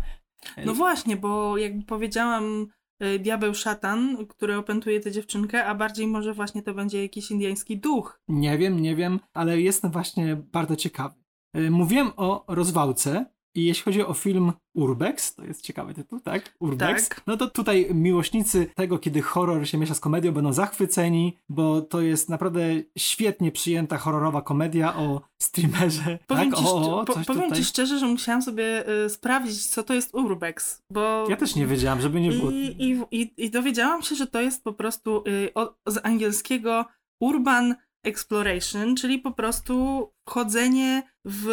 No 0.65 0.73
właśnie, 0.73 1.17
bo 1.17 1.57
jakby 1.57 1.85
powiedziałam, 1.85 2.67
diabeł 3.19 3.53
szatan, 3.53 4.27
który 4.27 4.57
opętuje 4.57 4.99
tę 4.99 5.11
dziewczynkę, 5.11 5.65
a 5.65 5.75
bardziej 5.75 6.07
może 6.07 6.33
właśnie 6.33 6.63
to 6.63 6.73
będzie 6.73 7.01
jakiś 7.03 7.31
indyjski 7.31 7.77
duch. 7.77 8.21
Nie 8.27 8.57
wiem, 8.57 8.79
nie 8.79 8.95
wiem, 8.95 9.19
ale 9.33 9.61
jestem 9.61 9.91
właśnie 9.91 10.35
bardzo 10.35 10.75
ciekawy. 10.75 11.15
E, 11.53 11.69
Mówiłem 11.69 12.11
o 12.17 12.45
rozwałce, 12.47 13.25
I 13.55 13.65
jeśli 13.65 13.83
chodzi 13.83 14.01
o 14.05 14.13
film 14.13 14.53
Urbex, 14.73 15.35
to 15.35 15.43
jest 15.43 15.61
ciekawy 15.61 15.93
tytuł, 15.93 16.19
tak? 16.19 16.55
Urbex. 16.59 17.09
Tak. 17.09 17.21
No 17.27 17.37
to 17.37 17.47
tutaj 17.47 17.87
miłośnicy 17.93 18.71
tego, 18.75 18.99
kiedy 18.99 19.21
horror 19.21 19.67
się 19.67 19.77
miesza 19.77 19.95
z 19.95 19.99
komedią, 19.99 20.31
będą 20.31 20.53
zachwyceni, 20.53 21.37
bo 21.49 21.81
to 21.81 22.01
jest 22.01 22.29
naprawdę 22.29 22.61
świetnie 22.97 23.51
przyjęta 23.51 23.97
horrorowa 23.97 24.41
komedia 24.41 24.95
o 24.95 25.21
streamerze. 25.41 26.19
Powiem, 26.27 26.51
tak? 26.51 26.59
ci, 26.59 26.65
o, 26.65 26.99
o, 26.99 27.05
po, 27.05 27.13
powiem 27.13 27.25
tutaj. 27.25 27.57
ci 27.57 27.65
szczerze, 27.65 27.99
że 27.99 28.05
musiałam 28.05 28.41
sobie 28.41 28.89
y, 29.05 29.09
sprawdzić, 29.09 29.65
co 29.65 29.83
to 29.83 29.93
jest 29.93 30.15
Urbex, 30.15 30.81
bo... 30.91 31.25
Ja 31.29 31.35
też 31.35 31.55
nie 31.55 31.67
wiedziałam, 31.67 32.01
żeby 32.01 32.21
nie 32.21 32.31
było. 32.31 32.51
I, 32.51 32.75
i, 32.79 33.21
i, 33.21 33.33
I 33.37 33.49
dowiedziałam 33.49 34.01
się, 34.01 34.15
że 34.15 34.27
to 34.27 34.41
jest 34.41 34.63
po 34.63 34.73
prostu 34.73 35.23
y, 35.27 35.53
o, 35.53 35.75
z 35.87 36.05
angielskiego 36.05 36.85
urban 37.21 37.75
exploration, 38.03 38.95
czyli 38.95 39.19
po 39.19 39.31
prostu 39.31 40.07
wchodzenie 40.29 41.03
w 41.25 41.47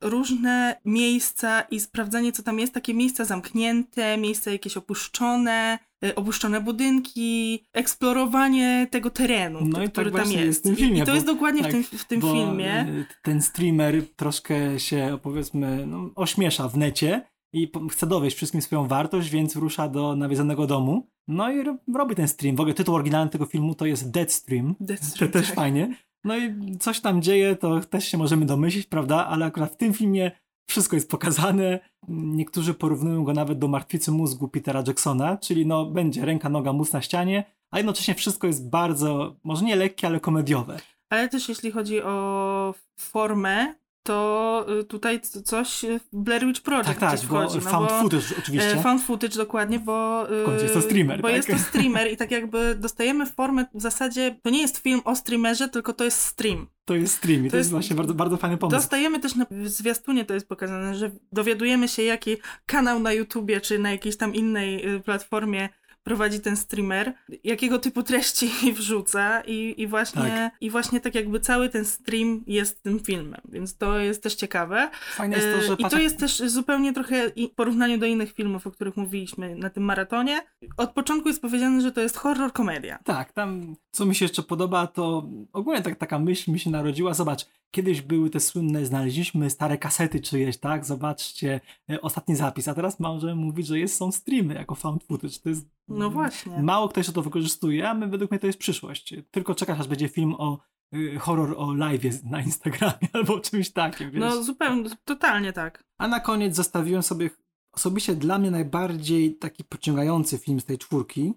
różne 0.00 0.80
miejsca 0.84 1.60
i 1.60 1.80
sprawdzanie, 1.80 2.32
co 2.32 2.42
tam 2.42 2.58
jest. 2.58 2.74
Takie 2.74 2.94
miejsca 2.94 3.24
zamknięte, 3.24 4.16
miejsca 4.16 4.50
jakieś 4.50 4.76
opuszczone, 4.76 5.78
y, 6.04 6.14
opuszczone 6.14 6.60
budynki, 6.60 7.64
eksplorowanie 7.72 8.86
tego 8.90 9.10
terenu, 9.10 9.58
No 9.64 9.78
tak 9.78 9.92
który 9.92 10.10
tam 10.10 10.20
właśnie 10.20 10.44
jest. 10.44 10.66
jest 10.66 10.78
I- 10.78 10.82
filmie, 10.82 10.98
I, 10.98 11.00
to 11.00 11.06
bo- 11.06 11.14
jest 11.14 11.26
dokładnie 11.26 11.62
tak, 11.62 11.70
w 11.70 11.74
tym, 11.90 11.98
w 11.98 12.04
tym 12.04 12.20
filmie. 12.20 12.82
y, 12.88 13.06
Ten 13.22 13.42
streamer 13.42 13.94
troszkę 14.16 14.80
się, 14.80 15.18
powiedzmy, 15.22 15.86
no, 15.86 16.10
ośmiesza 16.14 16.68
w 16.68 16.76
necie 16.76 17.28
i 17.52 17.70
chce 17.90 18.06
dowieść 18.06 18.36
wszystkim 18.36 18.62
swoją 18.62 18.88
wartość, 18.88 19.30
więc 19.30 19.56
rusza 19.56 19.88
do 19.88 20.16
nawiedzonego 20.16 20.66
domu. 20.66 21.10
No 21.28 21.50
i 21.52 21.62
ro- 21.64 21.76
robi 21.94 22.14
ten 22.14 22.28
stream. 22.28 22.56
W 22.56 22.60
ogóle 22.60 22.74
tytuł 22.74 22.94
oryginalny 22.94 23.30
tego 23.30 23.46
filmu 23.46 23.74
to 23.74 23.86
jest 23.86 24.10
Dead 24.10 24.32
Stream. 24.32 24.74
Deathstream, 24.80 25.32
To 25.32 25.38
też 25.38 25.46
tak. 25.46 25.56
fajnie. 25.56 25.94
No 26.24 26.36
i 26.36 26.76
coś 26.78 27.00
tam 27.00 27.22
dzieje, 27.22 27.56
to 27.56 27.80
też 27.80 28.04
się 28.08 28.18
możemy 28.18 28.46
domyślić, 28.46 28.86
prawda? 28.86 29.26
Ale 29.26 29.46
akurat 29.46 29.72
w 29.72 29.76
tym 29.76 29.92
filmie 29.94 30.30
wszystko 30.70 30.96
jest 30.96 31.10
pokazane. 31.10 31.80
Niektórzy 32.08 32.74
porównują 32.74 33.24
go 33.24 33.32
nawet 33.32 33.58
do 33.58 33.68
martwicy 33.68 34.10
mózgu 34.12 34.48
Petera 34.48 34.82
Jacksona, 34.86 35.36
czyli 35.36 35.66
no 35.66 35.86
będzie 35.86 36.24
ręka, 36.24 36.48
noga, 36.48 36.72
mózg 36.72 36.92
na 36.92 37.02
ścianie, 37.02 37.44
a 37.70 37.76
jednocześnie 37.78 38.14
wszystko 38.14 38.46
jest 38.46 38.70
bardzo, 38.70 39.36
może 39.44 39.64
nie 39.64 39.76
lekkie, 39.76 40.06
ale 40.06 40.20
komediowe. 40.20 40.78
Ale 41.10 41.28
też 41.28 41.48
jeśli 41.48 41.70
chodzi 41.70 42.02
o 42.02 42.74
formę, 43.00 43.74
to 44.08 44.66
y, 44.80 44.84
tutaj 44.84 45.20
coś 45.44 45.84
w 46.12 46.16
Blair 46.16 46.46
Witch 46.46 46.60
Project 46.60 46.88
Tak, 46.88 46.98
tak, 46.98 47.14
gdzieś 47.14 47.26
bo 47.26 47.40
wchodzi. 47.40 47.64
no 47.64 47.70
found 47.70 47.88
bo, 47.88 48.00
footage 48.00 48.26
oczywiście. 48.38 48.72
e, 48.72 48.82
Found 48.82 49.02
footage 49.02 49.36
dokładnie, 49.36 49.78
bo... 49.78 50.26
y, 50.32 50.42
W 50.42 50.46
końcu 50.46 50.62
jest 50.62 50.74
to 50.74 50.82
streamer, 50.82 51.20
Bo 51.20 51.28
tak? 51.28 51.36
jest 51.36 51.48
to 51.48 51.58
streamer 51.58 52.12
i 52.12 52.16
tak 52.16 52.30
jakby 52.30 52.74
dostajemy 52.74 53.26
formę 53.26 53.64
w 53.74 53.80
zasadzie, 53.80 54.36
to 54.42 54.50
nie 54.50 54.60
jest 54.60 54.78
film 54.78 55.00
o 55.04 55.16
streamerze, 55.16 55.68
tylko 55.68 55.92
to 55.92 56.04
jest 56.04 56.20
stream. 56.20 56.66
To 56.84 56.94
jest 56.94 57.14
stream 57.14 57.40
i 57.42 57.44
to, 57.48 57.50
to 57.50 57.56
jest 57.56 57.70
właśnie 57.70 57.96
bardzo, 57.96 58.14
bardzo 58.14 58.36
fajny 58.36 58.56
pomysł. 58.56 58.76
Dostajemy 58.76 59.20
też 59.20 59.34
na 59.34 59.46
w 59.50 59.68
zwiastunie 59.68 60.24
to 60.24 60.34
jest 60.34 60.48
pokazane, 60.48 60.94
że 60.94 61.10
dowiadujemy 61.32 61.88
się 61.88 62.02
jaki 62.02 62.36
kanał 62.66 63.00
na 63.00 63.12
YouTubie 63.12 63.60
czy 63.60 63.78
na 63.78 63.90
jakiejś 63.90 64.16
tam 64.16 64.34
innej 64.34 64.94
y, 64.96 65.00
platformie 65.00 65.68
prowadzi 66.02 66.40
ten 66.40 66.56
streamer, 66.56 67.12
jakiego 67.44 67.78
typu 67.78 68.02
treści 68.02 68.50
wrzuca 68.76 69.40
i, 69.46 69.74
i, 69.82 69.86
właśnie, 69.86 70.22
Tak. 70.22 70.52
i 70.60 70.70
właśnie 70.70 71.00
tak 71.00 71.14
jakby 71.14 71.40
cały 71.40 71.68
ten 71.68 71.84
stream 71.84 72.44
jest 72.46 72.82
tym 72.82 73.00
filmem, 73.00 73.40
więc 73.48 73.76
to 73.76 73.98
jest 73.98 74.22
też 74.22 74.34
ciekawe. 74.34 74.90
Fajne 75.14 75.36
jest 75.36 75.48
to, 75.56 75.62
że 75.66 75.72
E, 75.72 75.74
I 75.74 75.82
patrz, 75.82 75.94
to 75.94 76.00
jest 76.00 76.18
też 76.18 76.38
zupełnie 76.38 76.92
trochę 76.92 77.28
i- 77.28 77.48
w 77.48 77.54
porównaniu 77.54 77.98
do 77.98 78.06
innych 78.06 78.32
filmów, 78.32 78.66
o 78.66 78.70
których 78.70 78.96
mówiliśmy 78.96 79.54
na 79.56 79.70
tym 79.70 79.82
maratonie. 79.82 80.40
Od 80.76 80.90
początku 80.92 81.28
jest 81.28 81.42
powiedziane, 81.42 81.80
że 81.80 81.92
to 81.92 82.00
jest 82.00 82.16
horror 82.16 82.52
komedia. 82.52 82.98
Tak, 83.04 83.32
tam 83.32 83.76
co 83.90 84.06
mi 84.06 84.14
się 84.14 84.24
jeszcze 84.24 84.42
podoba, 84.42 84.86
to 84.86 85.28
ogólnie 85.52 85.82
tak, 85.82 85.96
taka 85.98 86.18
myśl 86.18 86.52
mi 86.52 86.58
się 86.58 86.70
narodziła. 86.70 87.14
Zobacz, 87.14 87.46
kiedyś 87.70 88.02
były 88.02 88.30
te 88.30 88.40
słynne, 88.40 88.86
znaleźliśmy 88.86 89.50
stare 89.50 89.78
kasety 89.78 90.20
czyjeś, 90.20 90.58
tak? 90.58 90.84
Zobaczcie, 90.84 91.60
e, 91.90 92.00
ostatni 92.00 92.36
zapis, 92.36 92.68
a 92.68 92.74
teraz 92.74 93.00
możemy 93.00 93.34
mówić, 93.34 93.66
że 93.66 93.78
jest, 93.78 93.96
są 93.96 94.12
streamy 94.12 94.54
jako 94.54 94.74
found 94.74 95.04
footage. 95.04 95.38
To 95.42 95.48
jest 95.48 95.66
No 95.88 96.10
właśnie. 96.10 96.62
Mało 96.62 96.88
kto 96.88 97.00
jeszcze 97.00 97.12
to 97.12 97.22
wykorzystuje, 97.22 97.90
a 97.90 97.94
my 97.94 98.08
według 98.08 98.30
mnie 98.30 98.40
to 98.40 98.46
jest 98.46 98.58
przyszłość. 98.58 99.14
Tylko 99.30 99.54
czekasz, 99.54 99.80
aż 99.80 99.88
będzie 99.88 100.08
film 100.08 100.34
o 100.38 100.58
y, 100.94 101.18
horror 101.18 101.54
o 101.58 101.74
live 101.74 102.24
na 102.24 102.42
Instagramie 102.42 103.08
albo 103.12 103.40
czymś 103.40 103.70
takim, 103.70 104.10
wiesz? 104.10 104.20
No 104.20 104.42
zupełnie, 104.42 104.90
totalnie 105.04 105.52
tak. 105.52 105.84
A 105.98 106.08
na 106.08 106.20
koniec 106.20 106.56
zostawiłem 106.56 107.02
sobie 107.02 107.30
osobiście 107.72 108.14
dla 108.14 108.38
mnie 108.38 108.50
najbardziej 108.50 109.34
taki 109.34 109.64
pociągający 109.64 110.38
film 110.38 110.60
z 110.60 110.64
tej 110.64 110.78
czwórki. 110.78 111.34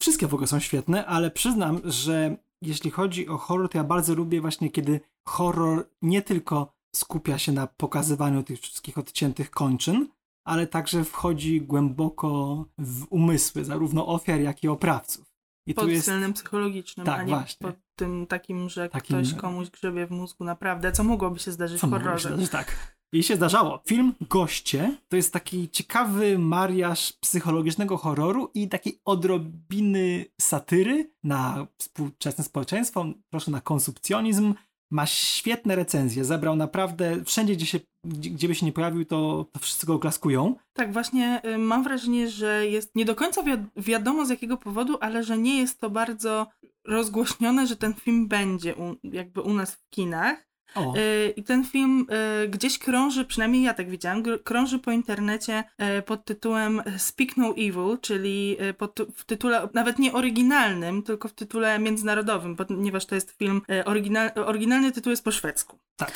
Wszystkie 0.00 0.26
w 0.26 0.34
ogóle 0.34 0.46
są 0.46 0.60
świetne, 0.60 1.06
ale 1.06 1.30
przyznam, 1.30 1.80
że 1.84 2.36
jeśli 2.62 2.90
chodzi 2.90 3.28
o 3.28 3.38
horror, 3.38 3.68
to 3.68 3.78
ja 3.78 3.84
bardzo 3.84 4.14
lubię 4.14 4.40
właśnie, 4.40 4.70
kiedy 4.70 5.00
horror 5.28 5.88
nie 6.02 6.22
tylko 6.22 6.72
skupia 6.94 7.38
się 7.38 7.52
na 7.52 7.66
pokazywaniu 7.66 8.42
tych 8.42 8.60
wszystkich 8.60 8.98
odciętych 8.98 9.50
kończyn, 9.50 10.08
ale 10.46 10.66
także 10.66 11.04
wchodzi 11.04 11.60
głęboko 11.60 12.64
w 12.78 13.06
umysły 13.10 13.64
zarówno 13.64 14.06
ofiar, 14.06 14.40
jak 14.40 14.64
i 14.64 14.68
oprawców. 14.68 15.32
I 15.66 15.74
Pod 15.74 15.88
jest 15.88 16.00
względem 16.02 16.32
psychologicznym, 16.32 17.06
Tak, 17.06 17.20
a 17.20 17.22
nie 17.22 17.34
właśnie. 17.34 17.66
pod 17.66 17.76
tym 17.98 18.26
takim, 18.26 18.68
że 18.68 18.88
Takim- 18.88 19.16
ktoś 19.16 19.34
komuś 19.34 19.70
grzebie 19.70 20.06
w 20.06 20.10
mózgu 20.10 20.44
naprawdę, 20.44 20.92
co 20.92 21.04
mogłoby 21.04 21.38
się 21.38 21.52
zdarzyć 21.52 21.80
Co 21.80 21.86
w 21.86 21.90
mogło 21.90 21.98
się 21.98 22.04
horrorze. 22.04 22.28
zdarzyć? 22.28 22.50
Tak. 22.50 22.96
I 23.12 23.22
się 23.22 23.36
zdarzało. 23.36 23.82
Film 23.86 24.14
Goście 24.30 24.96
to 25.08 25.16
jest 25.16 25.32
taki 25.32 25.68
ciekawy 25.70 26.38
mariaż 26.38 27.12
psychologicznego 27.12 27.96
horroru 27.96 28.50
i 28.54 28.68
takiej 28.68 29.00
odrobiny 29.04 30.24
satyry 30.40 31.10
na 31.24 31.66
współczesne 31.78 32.44
społeczeństwo, 32.44 33.04
troszkę 33.30 33.50
na 33.50 33.60
konsumpcjonizm. 33.60 34.54
Ma 34.90 35.06
świetne 35.06 35.76
recenzje. 35.76 36.24
Zebrał 36.24 36.56
naprawdę 36.56 37.24
wszędzie, 37.24 37.54
gdzie, 37.56 37.66
się, 37.66 37.80
gdzie 38.04 38.48
by 38.48 38.54
się 38.54 38.66
nie 38.66 38.72
pojawił, 38.72 39.04
to, 39.04 39.46
to 39.52 39.60
wszyscy 39.60 39.86
go 39.86 39.94
oklaskują. 39.94 40.56
Tak, 40.72 40.92
właśnie 40.92 41.40
y, 41.44 41.58
mam 41.58 41.82
wrażenie, 41.84 42.30
że 42.30 42.66
jest 42.66 42.94
nie 42.94 43.04
do 43.04 43.14
końca 43.14 43.42
wi- 43.42 43.66
wiadomo 43.76 44.26
z 44.26 44.30
jakiego 44.30 44.56
powodu, 44.56 44.98
ale 45.00 45.24
że 45.24 45.38
nie 45.38 45.60
jest 45.60 45.80
to 45.80 45.90
bardzo 45.90 46.46
rozgłośnione, 46.86 47.66
że 47.66 47.76
ten 47.76 47.94
film 47.94 48.28
będzie 48.28 48.74
u, 48.76 48.96
jakby 49.02 49.40
u 49.40 49.54
nas 49.54 49.72
w 49.74 49.88
kinach. 49.90 50.51
O, 50.74 50.94
Y, 50.96 51.34
I 51.36 51.42
ten 51.42 51.64
film 51.64 52.06
y, 52.44 52.48
gdzieś 52.48 52.78
krąży, 52.78 53.24
przynajmniej 53.24 53.62
ja 53.62 53.74
tak 53.74 53.90
widziałam, 53.90 54.22
krąży 54.44 54.78
po 54.78 54.92
internecie 54.92 55.64
y, 55.98 56.02
pod 56.02 56.24
tytułem 56.24 56.82
Speak 56.98 57.36
No 57.36 57.50
Evil, 57.50 57.98
czyli 58.00 58.56
pod, 58.78 58.98
w 59.16 59.24
tytule 59.24 59.68
nawet 59.74 59.98
nie 59.98 60.12
oryginalnym, 60.12 61.02
tylko 61.02 61.28
w 61.28 61.32
tytule 61.32 61.78
międzynarodowym, 61.78 62.56
ponieważ 62.56 63.06
to 63.06 63.14
jest 63.14 63.30
film, 63.30 63.62
oryginal, 63.84 64.30
oryginalny 64.34 64.92
tytuł 64.92 65.10
jest 65.10 65.24
po 65.24 65.32
szwedzku. 65.32 65.78
Tak. 65.96 66.12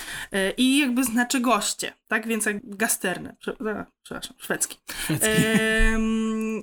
I 0.56 0.78
jakby 0.78 1.04
znaczy 1.04 1.40
goście, 1.40 1.92
tak? 2.08 2.26
Więc 2.28 2.46
jak 2.46 2.76
gasterny, 2.76 3.36
prze, 3.38 3.52
e, 3.52 3.86
przepraszam, 4.02 4.36
szwedzki. 4.38 4.78
szwedzki. 5.04 5.28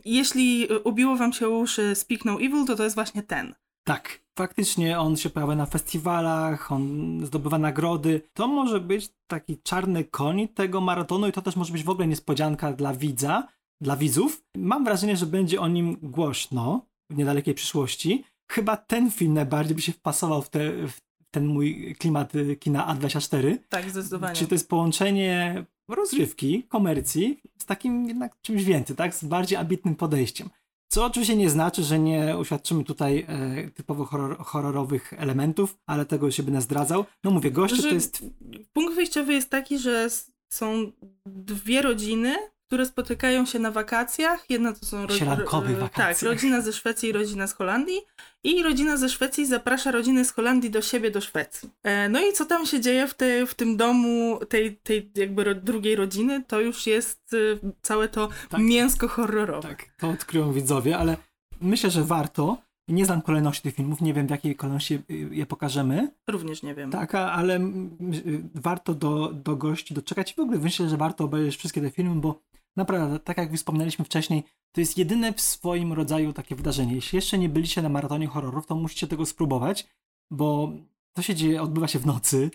Jeśli 0.05 0.67
ubiło 0.83 1.15
wam 1.15 1.33
się 1.33 1.49
uszy 1.49 1.95
Speak 1.95 2.25
No 2.25 2.35
Evil, 2.35 2.65
to 2.67 2.75
to 2.75 2.83
jest 2.83 2.95
właśnie 2.95 3.23
ten. 3.23 3.55
Tak, 3.83 4.19
faktycznie 4.37 4.99
on 4.99 5.17
się 5.17 5.29
pojawia 5.29 5.55
na 5.55 5.65
festiwalach, 5.65 6.71
on 6.71 7.19
zdobywa 7.25 7.57
nagrody. 7.57 8.21
To 8.33 8.47
może 8.47 8.79
być 8.79 9.09
taki 9.27 9.57
czarny 9.57 10.03
koń 10.03 10.47
tego 10.47 10.81
maratonu 10.81 11.27
i 11.27 11.31
to 11.31 11.41
też 11.41 11.55
może 11.55 11.73
być 11.73 11.83
w 11.83 11.89
ogóle 11.89 12.07
niespodzianka 12.07 12.73
dla 12.73 12.93
widza, 12.93 13.47
dla 13.81 13.97
widzów. 13.97 14.43
Mam 14.57 14.83
wrażenie, 14.83 15.17
że 15.17 15.25
będzie 15.25 15.61
o 15.61 15.67
nim 15.67 15.97
głośno 16.01 16.85
w 17.09 17.17
niedalekiej 17.17 17.53
przyszłości. 17.53 18.23
Chyba 18.51 18.77
ten 18.77 19.11
film 19.11 19.33
najbardziej 19.33 19.75
by 19.75 19.81
się 19.81 19.91
wpasował 19.91 20.41
w, 20.41 20.49
te, 20.49 20.87
w 20.87 21.01
ten 21.31 21.47
mój 21.47 21.95
klimat 21.99 22.35
y, 22.35 22.55
kina 22.55 22.95
A24. 22.95 23.57
Tak, 23.69 23.89
zdecydowanie. 23.89 24.35
Czyli 24.35 24.47
to 24.47 24.55
jest 24.55 24.69
połączenie 24.69 25.65
rozrywki, 25.87 26.63
komercji 26.63 27.39
z 27.57 27.65
takim 27.65 28.07
jednak 28.07 28.41
czymś 28.41 28.63
więcej, 28.63 28.95
tak? 28.95 29.15
Z 29.15 29.23
bardziej 29.23 29.57
ambitnym 29.57 29.95
podejściem. 29.95 30.49
Co 30.93 31.05
oczywiście 31.05 31.35
nie 31.35 31.49
znaczy, 31.49 31.83
że 31.83 31.99
nie 31.99 32.37
uświadczymy 32.37 32.83
tutaj 32.83 33.25
e, 33.27 33.69
typowo 33.71 34.05
horror, 34.05 34.37
horrorowych 34.37 35.13
elementów, 35.17 35.77
ale 35.85 36.05
tego 36.05 36.31
się 36.31 36.43
będę 36.43 36.61
zdradzał. 36.61 37.05
No 37.23 37.31
mówię, 37.31 37.51
goście 37.51 37.75
Że 37.75 37.83
to 37.83 37.93
jest... 37.93 38.25
Punkt 38.73 38.95
wyjściowy 38.95 39.33
jest 39.33 39.49
taki, 39.49 39.79
że 39.79 40.09
są 40.53 40.91
dwie 41.25 41.81
rodziny, 41.81 42.35
które 42.73 42.85
spotykają 42.85 43.45
się 43.45 43.59
na 43.59 43.71
wakacjach. 43.71 44.45
Jedna 44.49 44.73
to 44.73 44.85
są 44.85 45.07
ro- 45.07 45.15
Sielankowych 45.15 45.71
ro- 45.71 45.81
wakacjach. 45.81 46.19
Tak, 46.19 46.29
rodzina 46.29 46.61
ze 46.61 46.73
Szwecji 46.73 47.09
i 47.09 47.11
rodzina 47.11 47.47
z 47.47 47.53
Holandii. 47.53 48.01
I 48.43 48.63
rodzina 48.63 48.97
ze 48.97 49.09
Szwecji 49.09 49.45
zaprasza 49.45 49.91
rodziny 49.91 50.25
z 50.25 50.31
Holandii 50.31 50.69
do 50.69 50.81
siebie 50.81 51.11
do 51.11 51.21
Szwecji. 51.21 51.69
E, 51.83 52.09
no 52.09 52.19
i 52.29 52.33
co 52.33 52.45
tam 52.45 52.65
się 52.65 52.79
dzieje 52.81 53.07
w, 53.07 53.13
tej, 53.13 53.47
w 53.47 53.53
tym 53.53 53.77
domu 53.77 54.39
tej, 54.49 54.75
tej 54.77 55.11
jakby 55.15 55.55
drugiej 55.55 55.95
rodziny, 55.95 56.43
to 56.47 56.61
już 56.61 56.87
jest 56.87 57.33
y, 57.33 57.59
całe 57.81 58.07
to 58.07 58.29
Tak. 58.49 58.61
mięsko 58.61 59.07
horrorowe. 59.07 59.67
Tak, 59.69 59.85
to 59.99 60.09
odkryją 60.09 60.53
widzowie, 60.53 60.97
ale 60.97 61.17
myślę, 61.61 61.89
że 61.89 62.03
warto. 62.03 62.57
Nie 62.87 63.05
znam 63.05 63.21
kolejności 63.21 63.61
tych 63.63 63.75
filmów, 63.75 64.01
nie 64.01 64.13
wiem 64.13 64.27
w 64.27 64.29
jakiej 64.29 64.55
kolejności 64.55 64.93
je, 65.09 65.17
je 65.31 65.45
pokażemy, 65.45 66.11
Również 66.27 66.63
nie 66.63 66.75
wiem. 66.75 66.91
tak, 66.91 67.15
ale 67.15 67.59
y, 67.59 68.41
warto 68.55 68.93
do, 68.93 69.31
do 69.33 69.55
gości 69.55 69.93
doczekać 69.93 70.31
i 70.31 70.35
w 70.35 70.39
ogóle 70.39 70.57
myślę, 70.57 70.89
że 70.89 70.97
warto 70.97 71.23
obejrzeć 71.23 71.55
wszystkie 71.57 71.81
te 71.81 71.89
filmy, 71.89 72.15
bo 72.21 72.39
naprawdę, 72.75 73.19
tak 73.19 73.37
jak 73.37 73.53
wspomnieliśmy 73.53 74.05
wcześniej, 74.05 74.43
to 74.71 74.81
jest 74.81 74.97
jedyne 74.97 75.33
w 75.33 75.41
swoim 75.41 75.93
rodzaju 75.93 76.33
takie 76.33 76.55
wydarzenie. 76.55 76.95
Jeśli 76.95 77.15
jeszcze 77.15 77.37
nie 77.37 77.49
byliście 77.49 77.81
na 77.81 77.89
maratonie 77.89 78.27
horrorów, 78.27 78.67
to 78.67 78.75
musicie 78.75 79.07
tego 79.07 79.25
spróbować, 79.25 79.87
bo 80.31 80.71
to 81.13 81.21
się 81.21 81.35
dzieje, 81.35 81.61
odbywa 81.61 81.87
się 81.87 81.99
w 81.99 82.05
nocy. 82.05 82.51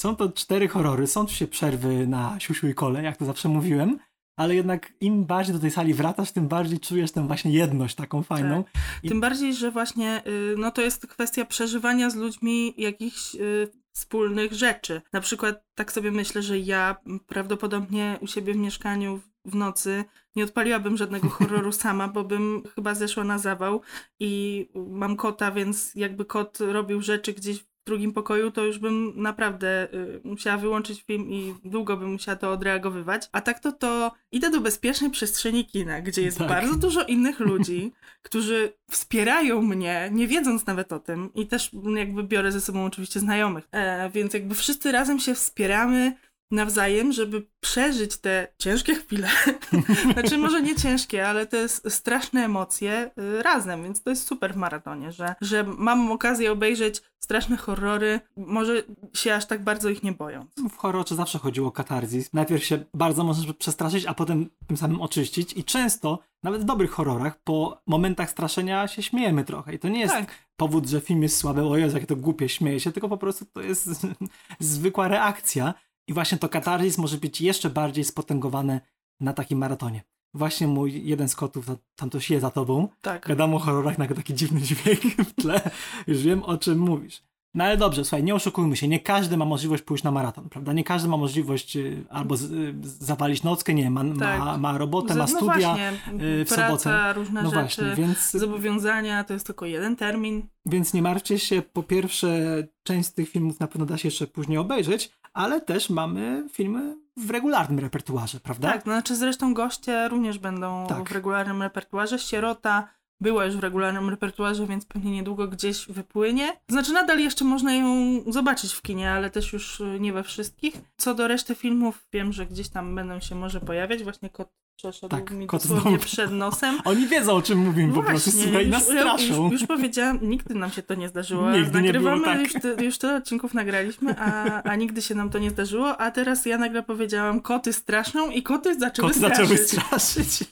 Są 0.00 0.16
to 0.16 0.32
cztery 0.32 0.68
horrory, 0.68 1.06
są 1.06 1.28
się 1.28 1.46
przerwy 1.46 2.06
na 2.06 2.40
siusiu 2.40 2.68
i 2.68 2.74
kole, 2.74 3.02
jak 3.02 3.16
to 3.16 3.24
zawsze 3.24 3.48
mówiłem, 3.48 3.98
ale 4.36 4.54
jednak 4.54 4.92
im 5.00 5.24
bardziej 5.24 5.54
do 5.54 5.60
tej 5.60 5.70
sali 5.70 5.94
wracasz, 5.94 6.32
tym 6.32 6.48
bardziej 6.48 6.80
czujesz 6.80 7.12
tę 7.12 7.26
właśnie 7.26 7.52
jedność 7.52 7.94
taką 7.94 8.22
fajną. 8.22 8.64
Tak. 8.64 8.82
I... 9.02 9.08
Tym 9.08 9.20
bardziej, 9.20 9.54
że 9.54 9.70
właśnie 9.70 10.22
y, 10.26 10.54
no 10.58 10.70
to 10.70 10.82
jest 10.82 11.06
kwestia 11.06 11.44
przeżywania 11.44 12.10
z 12.10 12.14
ludźmi 12.14 12.74
jakichś 12.76 13.34
y, 13.34 13.68
wspólnych 13.92 14.52
rzeczy. 14.52 15.02
Na 15.12 15.20
przykład 15.20 15.64
tak 15.74 15.92
sobie 15.92 16.10
myślę, 16.10 16.42
że 16.42 16.58
ja 16.58 16.96
prawdopodobnie 17.26 18.18
u 18.20 18.26
siebie 18.26 18.54
w 18.54 18.56
mieszkaniu 18.56 19.20
w 19.44 19.54
nocy 19.54 20.04
nie 20.36 20.44
odpaliłabym 20.44 20.96
żadnego 20.96 21.28
horroru 21.38 21.72
sama, 21.72 22.08
bo 22.08 22.24
bym 22.24 22.62
chyba 22.74 22.94
zeszła 22.94 23.24
na 23.24 23.38
zawał 23.38 23.80
i 24.20 24.68
mam 24.74 25.16
kota, 25.16 25.52
więc 25.52 25.94
jakby 25.94 26.24
kot 26.24 26.58
robił 26.60 27.00
rzeczy 27.00 27.32
gdzieś 27.32 27.64
w 27.82 27.84
drugim 27.86 28.12
pokoju, 28.12 28.50
to 28.50 28.64
już 28.64 28.78
bym 28.78 29.12
naprawdę 29.16 29.94
y, 29.94 30.20
musiała 30.24 30.56
wyłączyć 30.56 31.02
film 31.02 31.30
i 31.30 31.54
długo 31.64 31.96
bym 31.96 32.12
musiała 32.12 32.36
to 32.36 32.50
odreagowywać. 32.50 33.28
A 33.32 33.40
tak 33.40 33.60
to 33.60 33.72
to 33.72 34.12
idę 34.32 34.50
do 34.50 34.60
bezpiecznej 34.60 35.10
przestrzeni 35.10 35.66
kina, 35.66 36.00
gdzie 36.00 36.22
jest 36.22 36.38
tak. 36.38 36.48
bardzo 36.48 36.76
dużo 36.76 37.02
innych 37.02 37.40
ludzi, 37.40 37.92
którzy 38.22 38.72
wspierają 38.90 39.62
mnie, 39.62 40.08
nie 40.12 40.28
wiedząc 40.28 40.66
nawet 40.66 40.92
o 40.92 41.00
tym 41.00 41.34
i 41.34 41.46
też 41.46 41.70
jakby 41.96 42.22
biorę 42.24 42.52
ze 42.52 42.60
sobą 42.60 42.84
oczywiście 42.84 43.20
znajomych. 43.20 43.68
E, 43.72 44.10
więc 44.10 44.34
jakby 44.34 44.54
wszyscy 44.54 44.92
razem 44.92 45.18
się 45.18 45.34
wspieramy, 45.34 46.16
nawzajem, 46.52 47.12
żeby 47.12 47.46
przeżyć 47.60 48.16
te 48.16 48.48
ciężkie 48.58 48.94
chwile. 48.94 49.28
znaczy, 50.12 50.38
może 50.38 50.62
nie 50.62 50.76
ciężkie, 50.76 51.28
ale 51.28 51.46
te 51.46 51.68
straszne 51.68 52.44
emocje 52.44 53.10
y, 53.18 53.42
razem, 53.42 53.82
więc 53.84 54.02
to 54.02 54.10
jest 54.10 54.26
super 54.26 54.54
w 54.54 54.56
maratonie, 54.56 55.12
że, 55.12 55.34
że 55.40 55.64
mam 55.64 56.12
okazję 56.12 56.52
obejrzeć 56.52 57.02
straszne 57.18 57.56
horrory, 57.56 58.20
może 58.36 58.82
się 59.14 59.34
aż 59.34 59.46
tak 59.46 59.64
bardzo 59.64 59.88
ich 59.88 60.02
nie 60.02 60.12
boją. 60.12 60.46
W 60.70 60.76
horrorze 60.76 61.14
zawsze 61.14 61.38
chodziło 61.38 61.68
o 61.68 61.72
katarzis. 61.72 62.32
Najpierw 62.32 62.64
się 62.64 62.84
bardzo 62.94 63.24
możesz 63.24 63.52
przestraszyć, 63.52 64.06
a 64.06 64.14
potem 64.14 64.50
tym 64.66 64.76
samym 64.76 65.00
oczyścić 65.00 65.52
i 65.52 65.64
często, 65.64 66.18
nawet 66.42 66.62
w 66.62 66.64
dobrych 66.64 66.90
horrorach, 66.90 67.42
po 67.44 67.82
momentach 67.86 68.30
straszenia 68.30 68.88
się 68.88 69.02
śmiejemy 69.02 69.44
trochę 69.44 69.74
i 69.74 69.78
to 69.78 69.88
nie 69.88 70.00
jest 70.00 70.14
tak. 70.14 70.30
powód, 70.56 70.88
że 70.88 71.00
film 71.00 71.22
jest 71.22 71.36
słaby, 71.36 71.62
o 71.62 71.76
Jezu, 71.76 71.96
jakie 71.96 72.06
to 72.06 72.16
głupie, 72.16 72.48
śmieje 72.48 72.80
się, 72.80 72.92
tylko 72.92 73.08
po 73.08 73.16
prostu 73.16 73.44
to 73.44 73.60
jest 73.60 73.88
zwykła 74.60 75.08
reakcja 75.08 75.74
i 76.06 76.12
właśnie 76.12 76.38
to 76.38 76.48
katarzis 76.48 76.98
może 76.98 77.16
być 77.16 77.40
jeszcze 77.40 77.70
bardziej 77.70 78.04
spotęgowane 78.04 78.80
na 79.20 79.32
takim 79.32 79.58
maratonie. 79.58 80.02
Właśnie 80.34 80.66
mój 80.66 81.04
jeden 81.04 81.28
z 81.28 81.36
kotów 81.36 81.66
tam 81.96 82.10
to 82.10 82.20
się 82.20 82.40
za 82.40 82.50
tobą. 82.50 82.88
Tak. 83.00 83.26
Gadam 83.26 83.54
o 83.54 83.58
horrorach, 83.58 83.98
nagle 83.98 84.16
taki 84.16 84.34
dziwny 84.34 84.60
dźwięk 84.60 85.00
w 85.02 85.34
tle. 85.34 85.70
Już 86.06 86.22
wiem, 86.22 86.42
o 86.42 86.58
czym 86.58 86.78
mówisz. 86.78 87.22
No 87.54 87.64
ale 87.64 87.76
dobrze, 87.76 88.04
słuchaj, 88.04 88.24
nie 88.24 88.34
oszukujmy 88.34 88.76
się, 88.76 88.88
nie 88.88 89.00
każdy 89.00 89.36
ma 89.36 89.44
możliwość 89.44 89.82
pójść 89.82 90.04
na 90.04 90.10
maraton, 90.10 90.48
prawda? 90.48 90.72
Nie 90.72 90.84
każdy 90.84 91.08
ma 91.08 91.16
możliwość 91.16 91.76
y, 91.76 92.04
albo 92.10 92.36
z, 92.36 92.42
y, 92.42 92.74
zawalić 92.82 93.42
nockę, 93.42 93.74
nie, 93.74 93.90
ma, 93.90 94.04
tak. 94.18 94.40
ma, 94.40 94.58
ma 94.58 94.78
robotę, 94.78 95.14
ma 95.14 95.20
no 95.20 95.26
studia 95.26 95.46
no 95.46 95.58
właśnie, 95.58 95.92
y, 96.40 96.44
w 96.44 96.48
praca, 96.48 96.78
sobotę. 96.78 97.12
różne 97.12 97.42
no 97.42 97.50
rzeczy, 97.50 97.82
właśnie, 97.82 98.04
więc... 98.04 98.30
zobowiązania, 98.30 99.24
to 99.24 99.32
jest 99.32 99.46
tylko 99.46 99.66
jeden 99.66 99.96
termin. 99.96 100.46
Więc 100.66 100.94
nie 100.94 101.02
martwcie 101.02 101.38
się, 101.38 101.62
po 101.62 101.82
pierwsze, 101.82 102.62
część 102.82 103.08
z 103.08 103.12
tych 103.12 103.28
filmów 103.28 103.60
na 103.60 103.66
pewno 103.66 103.86
da 103.86 103.98
się 103.98 104.08
jeszcze 104.08 104.26
później 104.26 104.58
obejrzeć, 104.58 105.12
ale 105.34 105.60
też 105.60 105.90
mamy 105.90 106.48
filmy 106.52 106.96
w 107.16 107.30
regularnym 107.30 107.78
repertuarze, 107.78 108.40
prawda? 108.40 108.72
Tak, 108.72 108.86
no 108.86 108.92
znaczy 108.92 109.16
zresztą 109.16 109.54
goście 109.54 110.08
również 110.08 110.38
będą 110.38 110.86
tak. 110.88 111.08
w 111.08 111.12
regularnym 111.12 111.62
repertuarze. 111.62 112.18
Sierota 112.18 112.88
była 113.20 113.44
już 113.44 113.56
w 113.56 113.60
regularnym 113.60 114.10
repertuarze, 114.10 114.66
więc 114.66 114.86
pewnie 114.86 115.10
niedługo 115.10 115.48
gdzieś 115.48 115.86
wypłynie. 115.86 116.52
Znaczy 116.68 116.92
nadal 116.92 117.18
jeszcze 117.18 117.44
można 117.44 117.74
ją 117.74 118.20
zobaczyć 118.26 118.72
w 118.72 118.82
kinie, 118.82 119.10
ale 119.10 119.30
też 119.30 119.52
już 119.52 119.82
nie 120.00 120.12
we 120.12 120.22
wszystkich. 120.22 120.74
Co 120.96 121.14
do 121.14 121.28
reszty 121.28 121.54
filmów, 121.54 122.06
wiem, 122.12 122.32
że 122.32 122.46
gdzieś 122.46 122.68
tam 122.68 122.94
będą 122.94 123.20
się 123.20 123.34
może 123.34 123.60
pojawiać. 123.60 124.02
Właśnie 124.02 124.30
Kot 124.30 124.48
przeszedł 124.76 125.08
tak, 125.08 125.30
mi 125.30 125.46
kot 125.46 125.66
dosłownie 125.66 125.98
przed 125.98 126.30
nosem. 126.32 126.78
Oni 126.84 127.06
wiedzą, 127.06 127.32
o 127.32 127.42
czym 127.42 127.58
mówimy 127.58 127.94
po 127.94 128.02
prostu, 128.02 128.30
słuchaj, 128.30 128.68
nas 128.68 128.84
straszą. 128.84 129.50
Już, 129.50 129.60
już, 129.60 129.68
powiedziałam, 129.68 130.18
nigdy 130.22 130.54
nam 130.54 130.70
się 130.70 130.82
to 130.82 130.94
nie 130.94 131.08
zdarzyło. 131.08 131.50
Nigdy 131.50 131.72
Nagrywamy, 131.82 132.16
nie 132.16 132.22
było, 132.22 132.34
tak. 132.34 132.40
już, 132.40 132.52
ty, 132.62 132.84
już 132.84 132.98
tyle 132.98 133.16
odcinków 133.16 133.54
nagraliśmy, 133.54 134.14
a, 134.18 134.62
a 134.62 134.76
nigdy 134.76 135.02
się 135.02 135.14
nam 135.14 135.30
to 135.30 135.38
nie 135.38 135.50
zdarzyło, 135.50 136.00
a 136.00 136.10
teraz 136.10 136.46
ja 136.46 136.58
nagle 136.58 136.82
powiedziałam, 136.82 137.40
koty 137.40 137.72
straszną 137.72 138.30
i 138.30 138.42
koty 138.42 138.78
zaczęły 138.78 139.08
koty 139.08 139.18
straszyć. 139.20 139.38
zaczęły 139.38 139.58
straszyć. 139.58 140.44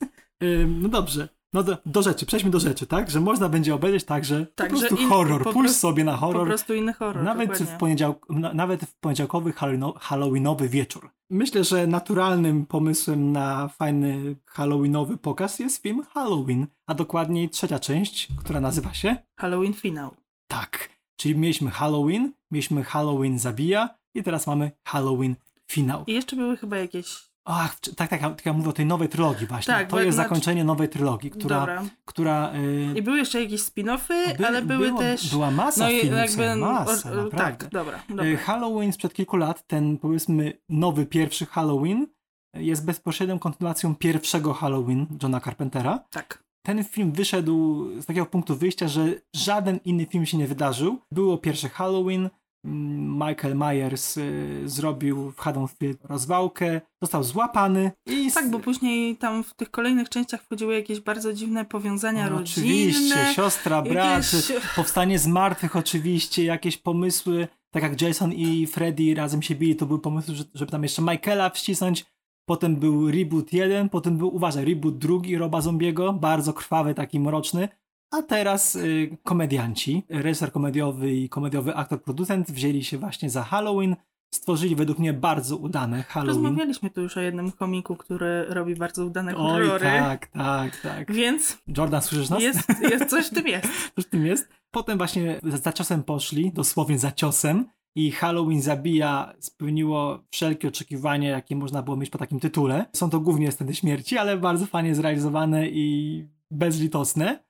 no 0.82 0.88
dobrze. 0.88 1.28
No 1.52 1.62
do, 1.62 1.78
do, 1.86 2.02
rzeczy, 2.02 2.26
przejdźmy 2.26 2.50
do 2.50 2.60
rzeczy, 2.60 2.86
tak? 2.86 3.10
Że 3.10 3.20
można 3.20 3.48
będzie 3.48 3.74
obejrzeć 3.74 4.04
tak, 4.04 4.24
że 4.24 4.46
tak, 4.46 4.70
po 4.70 4.78
prostu 4.78 4.96
in, 4.96 5.08
horror, 5.08 5.44
po 5.44 5.52
pójść 5.52 5.74
sobie 5.74 6.04
na 6.04 6.16
horror. 6.16 6.42
Po 6.42 6.46
prostu 6.46 6.74
inny 6.74 6.92
horror. 6.92 7.24
Nawet 7.24 7.58
w, 7.58 7.76
poniedziałk, 7.76 8.26
nawet 8.54 8.84
w 8.84 8.94
poniedziałkowy 8.94 9.52
halloweenowy 10.00 10.68
wieczór. 10.68 11.10
Myślę, 11.30 11.64
że 11.64 11.86
naturalnym 11.86 12.66
pomysłem 12.66 13.32
na 13.32 13.68
fajny 13.68 14.36
halloweenowy 14.46 15.16
pokaz 15.16 15.58
jest 15.58 15.82
film 15.82 16.02
Halloween, 16.02 16.66
a 16.86 16.94
dokładniej 16.94 17.48
trzecia 17.50 17.78
część, 17.78 18.28
która 18.38 18.60
nazywa 18.60 18.94
się 18.94 19.16
Halloween 19.36 19.74
Finał. 19.74 20.10
Tak, 20.46 20.88
czyli 21.16 21.36
mieliśmy 21.36 21.70
Halloween, 21.70 22.32
mieliśmy 22.50 22.84
Halloween 22.84 23.38
Zabija 23.38 23.88
i 24.14 24.22
teraz 24.22 24.46
mamy 24.46 24.70
Halloween 24.84 25.36
Finał. 25.70 26.04
I 26.06 26.12
jeszcze 26.12 26.36
były 26.36 26.56
chyba 26.56 26.76
jakieś 26.76 27.31
Ach, 27.44 27.80
tak, 27.96 28.08
tak, 28.10 28.20
tak, 28.20 28.46
ja 28.46 28.52
mówię 28.52 28.68
o 28.68 28.72
tej 28.72 28.86
nowej 28.86 29.08
trylogii 29.08 29.46
właśnie. 29.46 29.74
Tak, 29.74 29.90
to 29.90 30.00
jest 30.00 30.14
znaczy... 30.14 30.28
zakończenie 30.28 30.64
nowej 30.64 30.88
trylogii, 30.88 31.30
która... 31.30 31.60
Dobra. 31.60 31.82
która 32.04 32.52
y... 32.54 32.98
I 32.98 33.02
były 33.02 33.18
jeszcze 33.18 33.42
jakieś 33.42 33.60
spin-offy, 33.60 34.36
By, 34.38 34.46
ale 34.46 34.62
były 34.62 34.86
było, 34.86 34.98
też... 34.98 35.30
Była 35.30 35.50
masa 35.50 35.84
no 35.84 35.90
filmów, 35.90 36.18
jakby... 36.18 36.56
masa, 36.56 37.12
o. 37.12 37.24
Tak, 37.24 37.68
dobra, 37.68 37.98
y, 38.10 38.14
dobra. 38.14 38.36
Halloween 38.36 38.92
sprzed 38.92 39.14
kilku 39.14 39.36
lat, 39.36 39.66
ten 39.66 39.98
powiedzmy 39.98 40.52
nowy, 40.68 41.06
pierwszy 41.06 41.46
Halloween 41.46 42.06
jest 42.54 42.84
bezpośrednią 42.84 43.38
kontynuacją 43.38 43.94
pierwszego 43.94 44.54
Halloween 44.54 45.06
Johna 45.22 45.40
Carpentera. 45.40 46.04
Tak. 46.10 46.44
Ten 46.66 46.84
film 46.84 47.12
wyszedł 47.12 47.86
z 48.00 48.06
takiego 48.06 48.26
punktu 48.26 48.56
wyjścia, 48.56 48.88
że 48.88 49.14
żaden 49.34 49.80
inny 49.84 50.06
film 50.06 50.26
się 50.26 50.38
nie 50.38 50.46
wydarzył. 50.46 50.98
Było 51.12 51.38
pierwsze 51.38 51.68
Halloween, 51.68 52.30
Michael 52.64 53.56
Myers 53.56 54.16
y, 54.16 54.62
zrobił 54.64 55.30
w 55.30 55.36
Haddonfield 55.36 56.04
rozwałkę, 56.04 56.80
został 57.02 57.24
złapany 57.24 57.92
i... 58.06 58.32
Tak, 58.32 58.50
bo 58.50 58.58
później 58.58 59.16
tam 59.16 59.44
w 59.44 59.54
tych 59.54 59.70
kolejnych 59.70 60.08
częściach 60.08 60.42
wchodziły 60.42 60.74
jakieś 60.74 61.00
bardzo 61.00 61.32
dziwne 61.32 61.64
powiązania 61.64 62.30
no, 62.30 62.38
rodzinne. 62.38 62.68
Oczywiście, 62.68 63.34
siostra, 63.34 63.82
brat, 63.82 64.32
jakieś... 64.32 64.66
powstanie 64.76 65.18
z 65.18 65.26
martwych 65.26 65.76
oczywiście, 65.76 66.44
jakieś 66.44 66.76
pomysły, 66.76 67.48
tak 67.70 67.82
jak 67.82 68.02
Jason 68.02 68.32
i 68.32 68.66
Freddy 68.66 69.14
razem 69.14 69.42
się 69.42 69.54
bili, 69.54 69.76
to 69.76 69.86
były 69.86 69.98
pomysły, 69.98 70.34
żeby 70.54 70.72
tam 70.72 70.82
jeszcze 70.82 71.02
Michaela 71.02 71.50
wcisnąć, 71.50 72.04
potem 72.48 72.76
był 72.76 73.10
reboot 73.10 73.52
jeden, 73.52 73.88
potem 73.88 74.18
był, 74.18 74.34
uważaj, 74.34 74.64
reboot 74.64 74.98
drugi 74.98 75.38
Roba 75.38 75.60
Zombiego, 75.60 76.12
bardzo 76.12 76.52
krwawy, 76.52 76.94
taki 76.94 77.20
mroczny, 77.20 77.68
a 78.12 78.22
teraz 78.22 78.76
y, 78.76 79.16
komedianci, 79.22 80.02
reżyser 80.08 80.52
komediowy 80.52 81.12
i 81.12 81.28
komediowy 81.28 81.74
aktor, 81.74 82.02
producent 82.02 82.50
wzięli 82.50 82.84
się 82.84 82.98
właśnie 82.98 83.30
za 83.30 83.42
Halloween, 83.42 83.96
stworzyli 84.34 84.76
według 84.76 84.98
mnie 84.98 85.12
bardzo 85.12 85.56
udane 85.56 86.02
Halloween. 86.02 86.44
Rozmawialiśmy 86.44 86.90
tu 86.90 87.00
już 87.00 87.16
o 87.16 87.20
jednym 87.20 87.52
komiku, 87.52 87.96
który 87.96 88.44
robi 88.48 88.76
bardzo 88.76 89.06
udane 89.06 89.32
horrory. 89.32 89.86
Oj, 89.86 89.92
tak, 89.92 90.26
tak, 90.26 90.80
tak. 90.80 91.12
Więc... 91.12 91.58
Jordan, 91.76 92.02
słyszysz 92.02 92.30
nas? 92.30 92.42
Jest, 92.42 92.68
jest 92.90 93.10
coś 93.10 93.26
w 93.26 93.34
tym 93.34 93.46
jest. 93.46 93.68
coś 93.96 94.04
w 94.04 94.08
tym 94.08 94.26
jest. 94.26 94.48
Potem 94.70 94.98
właśnie 94.98 95.40
za 95.42 95.72
ciosem 95.72 96.02
poszli, 96.02 96.52
dosłownie 96.52 96.98
za 96.98 97.12
ciosem 97.12 97.66
i 97.94 98.10
Halloween 98.10 98.62
Zabija 98.62 99.34
spełniło 99.38 100.24
wszelkie 100.30 100.68
oczekiwania, 100.68 101.30
jakie 101.30 101.56
można 101.56 101.82
było 101.82 101.96
mieć 101.96 102.10
po 102.10 102.18
takim 102.18 102.40
tytule. 102.40 102.86
Są 102.92 103.10
to 103.10 103.20
głównie 103.20 103.52
sceny 103.52 103.74
śmierci, 103.74 104.18
ale 104.18 104.36
bardzo 104.36 104.66
fajnie 104.66 104.94
zrealizowane 104.94 105.68
i 105.68 106.26
bezlitosne. 106.50 107.44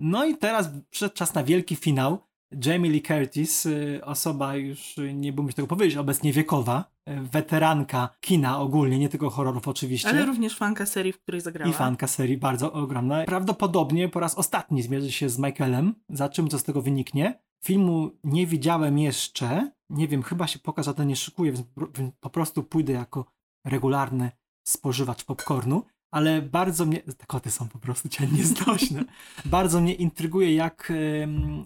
No 0.00 0.24
i 0.24 0.36
teraz 0.36 0.70
przyszedł 0.90 1.14
czas 1.14 1.34
na 1.34 1.44
wielki 1.44 1.76
finał. 1.76 2.18
Jamie 2.64 2.90
Lee 2.90 3.02
Curtis, 3.02 3.66
y, 3.66 4.00
osoba 4.04 4.56
już, 4.56 4.96
nie 5.14 5.32
bym 5.32 5.48
tego 5.48 5.68
powiedzieć, 5.68 5.96
obecnie 5.96 6.32
wiekowa, 6.32 6.84
y, 7.08 7.20
weteranka 7.20 8.08
kina 8.20 8.60
ogólnie, 8.60 8.98
nie 8.98 9.08
tylko 9.08 9.30
horrorów 9.30 9.68
oczywiście. 9.68 10.08
Ale 10.08 10.26
również 10.26 10.56
fanka 10.56 10.86
serii, 10.86 11.12
w 11.12 11.20
której 11.20 11.40
zagrała. 11.40 11.70
I 11.70 11.74
fanka 11.74 12.06
serii, 12.06 12.36
bardzo 12.36 12.72
ogromna. 12.72 13.24
Prawdopodobnie 13.24 14.08
po 14.08 14.20
raz 14.20 14.34
ostatni 14.34 14.82
zmierzy 14.82 15.12
się 15.12 15.28
z 15.28 15.38
Michaelem, 15.38 15.94
za 16.08 16.28
czym 16.28 16.48
co 16.48 16.58
z 16.58 16.64
tego 16.64 16.82
wyniknie. 16.82 17.40
Filmu 17.64 18.10
nie 18.24 18.46
widziałem 18.46 18.98
jeszcze, 18.98 19.70
nie 19.90 20.08
wiem, 20.08 20.22
chyba 20.22 20.46
się 20.46 20.58
pokaz 20.58 20.90
ten 20.96 21.08
nie 21.08 21.16
szykuje, 21.16 21.52
więc 21.52 22.12
po 22.20 22.30
prostu 22.30 22.62
pójdę 22.62 22.92
jako 22.92 23.24
regularny 23.64 24.30
spożywacz 24.68 25.24
popcornu 25.24 25.82
ale 26.10 26.42
bardzo 26.42 26.86
mnie, 26.86 27.02
te 27.02 27.26
koty 27.26 27.50
są 27.50 27.68
po 27.68 27.78
prostu 27.78 28.08
cię 28.08 28.26
nieznośne, 28.26 29.04
bardzo 29.44 29.80
mnie 29.80 29.94
intryguje 29.94 30.54
jak, 30.54 30.92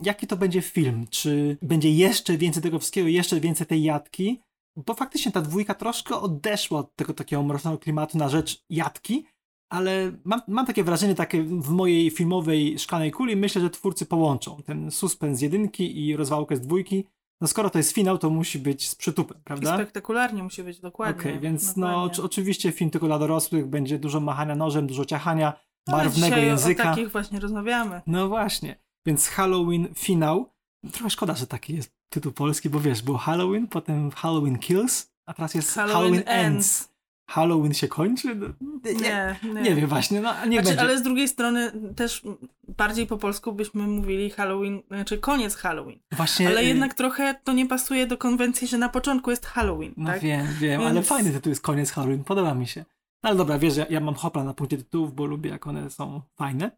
jaki 0.02 0.26
to 0.26 0.36
będzie 0.36 0.62
film, 0.62 1.06
czy 1.10 1.58
będzie 1.62 1.92
jeszcze 1.92 2.38
więcej 2.38 2.62
tego 2.62 2.78
wszystkiego, 2.78 3.08
jeszcze 3.08 3.40
więcej 3.40 3.66
tej 3.66 3.82
jadki, 3.82 4.40
bo 4.76 4.94
faktycznie 4.94 5.32
ta 5.32 5.40
dwójka 5.40 5.74
troszkę 5.74 6.16
odeszła 6.16 6.78
od 6.78 6.96
tego 6.96 7.14
takiego 7.14 7.42
mrocznego 7.42 7.78
klimatu 7.78 8.18
na 8.18 8.28
rzecz 8.28 8.64
jadki, 8.70 9.26
ale 9.70 10.12
mam, 10.24 10.40
mam 10.48 10.66
takie 10.66 10.84
wrażenie 10.84 11.14
takie 11.14 11.42
w 11.42 11.68
mojej 11.68 12.10
filmowej 12.10 12.78
szklanej 12.78 13.10
kuli, 13.10 13.36
myślę, 13.36 13.60
że 13.62 13.70
twórcy 13.70 14.06
połączą 14.06 14.62
ten 14.62 14.90
suspens 14.90 15.38
z 15.38 15.42
jedynki 15.42 16.06
i 16.06 16.16
rozwałkę 16.16 16.56
z 16.56 16.60
dwójki, 16.60 17.04
no 17.42 17.48
skoro 17.48 17.70
to 17.70 17.78
jest 17.78 17.92
finał, 17.92 18.18
to 18.18 18.30
musi 18.30 18.58
być 18.58 18.88
z 18.88 18.94
przytupem, 18.94 19.38
I 19.38 19.44
prawda? 19.44 19.74
spektakularnie 19.74 20.42
musi 20.42 20.62
być, 20.62 20.80
dokładnie. 20.80 21.20
Okej, 21.20 21.40
więc 21.40 21.76
no 21.76 21.86
dokładnie. 21.86 22.02
oczy- 22.12 22.22
oczywiście 22.22 22.72
film 22.72 22.90
tylko 22.90 23.06
dla 23.06 23.18
dorosłych, 23.18 23.66
będzie 23.66 23.98
dużo 23.98 24.20
machania 24.20 24.54
nożem, 24.54 24.86
dużo 24.86 25.04
ciachania, 25.04 25.52
No, 25.86 25.96
barwnego 25.96 26.36
języka. 26.36 26.82
O 26.82 26.86
takich 26.86 27.12
właśnie 27.12 27.40
rozmawiamy. 27.40 28.02
No 28.06 28.28
właśnie, 28.28 28.76
więc 29.06 29.28
Halloween 29.28 29.88
finał. 29.94 30.52
Trochę 30.92 31.10
szkoda, 31.10 31.34
że 31.34 31.46
taki 31.46 31.76
jest 31.76 31.90
tytuł 32.08 32.32
polski, 32.32 32.70
bo 32.70 32.80
wiesz, 32.80 33.02
było 33.02 33.18
Halloween, 33.18 33.68
potem 33.68 34.10
Halloween 34.10 34.58
Kills, 34.58 35.12
a 35.26 35.34
teraz 35.34 35.54
jest 35.54 35.74
Halloween, 35.74 36.22
Ends. 36.26 36.91
Halloween 37.32 37.74
się 37.74 37.88
kończy? 37.88 38.34
No, 38.34 38.48
nie, 38.84 39.36
nie, 39.54 39.62
Nie, 39.62 39.74
wiem 39.74 39.86
właśnie, 39.88 40.20
no 40.20 40.32
nie 40.32 40.36
Znaczy, 40.38 40.68
będzie. 40.68 40.80
ale 40.80 40.98
z 40.98 41.02
drugiej 41.02 41.28
strony 41.28 41.72
też 41.96 42.22
bardziej 42.68 43.06
po 43.06 43.16
polsku 43.18 43.52
byśmy 43.52 43.82
mówili 43.86 44.30
Halloween, 44.30 44.82
znaczy 44.88 45.18
koniec 45.18 45.56
Halloween. 45.56 45.98
Właśnie, 46.12 46.48
Ale 46.48 46.60
y, 46.60 46.64
jednak 46.64 46.94
trochę 46.94 47.34
to 47.44 47.52
nie 47.52 47.66
pasuje 47.66 48.06
do 48.06 48.18
konwencji, 48.18 48.68
że 48.68 48.78
na 48.78 48.88
początku 48.88 49.30
jest 49.30 49.46
Halloween, 49.46 49.94
No 49.96 50.10
tak? 50.10 50.20
wiem, 50.20 50.46
wiem, 50.60 50.80
ale 50.80 50.94
Więc- 50.94 51.06
fajny 51.06 51.30
tytuł 51.30 51.50
jest 51.50 51.62
Koniec 51.62 51.90
Halloween, 51.90 52.24
podoba 52.24 52.54
mi 52.54 52.66
się. 52.66 52.84
No 53.22 53.28
ale 53.28 53.38
dobra, 53.38 53.58
wiesz, 53.58 53.76
ja, 53.76 53.86
ja 53.90 54.00
mam 54.00 54.14
hopla 54.14 54.44
na 54.44 54.54
punkcie 54.54 54.76
tytułów, 54.78 55.14
bo 55.14 55.26
lubię 55.26 55.50
jak 55.50 55.66
one 55.66 55.90
są 55.90 56.22
fajne. 56.38 56.70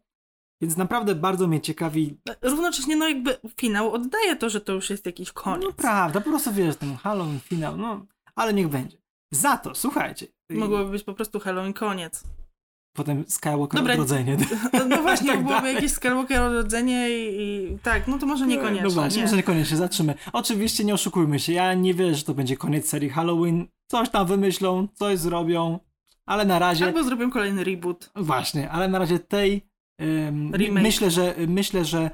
Więc 0.61 0.77
naprawdę 0.77 1.15
bardzo 1.15 1.47
mnie 1.47 1.61
ciekawi, 1.61 2.17
Równocześnie, 2.41 2.95
no 2.95 3.07
jakby 3.09 3.37
finał 3.61 3.93
oddaje 3.93 4.35
to, 4.35 4.49
że 4.49 4.61
to 4.61 4.73
już 4.73 4.89
jest 4.89 5.05
jakiś 5.05 5.31
koniec. 5.31 5.63
no 5.65 5.71
prawda, 5.73 6.21
po 6.21 6.29
prostu 6.29 6.53
wiesz, 6.53 6.75
ten 6.75 6.95
Halloween 6.95 7.39
finał, 7.39 7.77
no, 7.77 8.05
ale 8.35 8.53
niech 8.53 8.67
będzie. 8.67 8.97
Za 9.35 9.57
to, 9.57 9.75
słuchajcie, 9.75 10.27
Mogłoby 10.49 10.91
być 10.91 11.03
po 11.03 11.13
prostu 11.13 11.39
Halloween 11.39 11.73
koniec. 11.73 12.23
potem 12.95 13.25
Skywalker 13.27 13.79
Dobra, 13.79 13.93
odrodzenie. 13.93 14.37
No 14.89 15.01
właśnie, 15.01 15.27
Tak 15.27 15.39
byłoby 15.39 15.55
dalej. 15.61 15.75
jakieś 15.75 15.91
Skywalker 15.91 16.41
odrodzenie 16.41 17.09
i, 17.09 17.41
i 17.43 17.77
tak, 17.83 18.07
no 18.07 18.17
to 18.19 18.25
może 18.25 18.47
niekoniecznie. 18.47 18.83
No 18.83 18.89
właśnie, 18.89 19.17
nie. 19.17 19.23
może 19.23 19.35
niekoniecznie, 19.35 19.77
zatrzymy. 19.77 20.13
Oczywiście 20.33 20.83
nie 20.83 20.93
oszukujmy 20.93 21.39
się, 21.39 21.53
ja 21.53 21.73
nie 21.73 21.93
wierzę, 21.93 22.15
że 22.15 22.23
to 22.23 22.33
będzie 22.33 22.57
koniec 22.57 22.89
serii 22.89 23.09
Halloween. 23.09 23.67
Coś 23.91 24.09
tam 24.09 24.27
wymyślą, 24.27 24.87
coś 24.93 25.19
zrobią, 25.19 25.79
ale 26.25 26.45
na 26.45 26.59
razie... 26.59 26.85
Albo 26.85 27.03
zrobią 27.03 27.31
kolejny 27.31 27.63
reboot. 27.63 28.11
Właśnie, 28.15 28.69
ale 28.69 28.87
na 28.87 28.99
razie 28.99 29.19
tej 29.19 29.65
ym, 30.01 30.51
myślę, 30.71 31.11
że 31.11 31.35
myślę, 31.47 31.85
że 31.85 32.09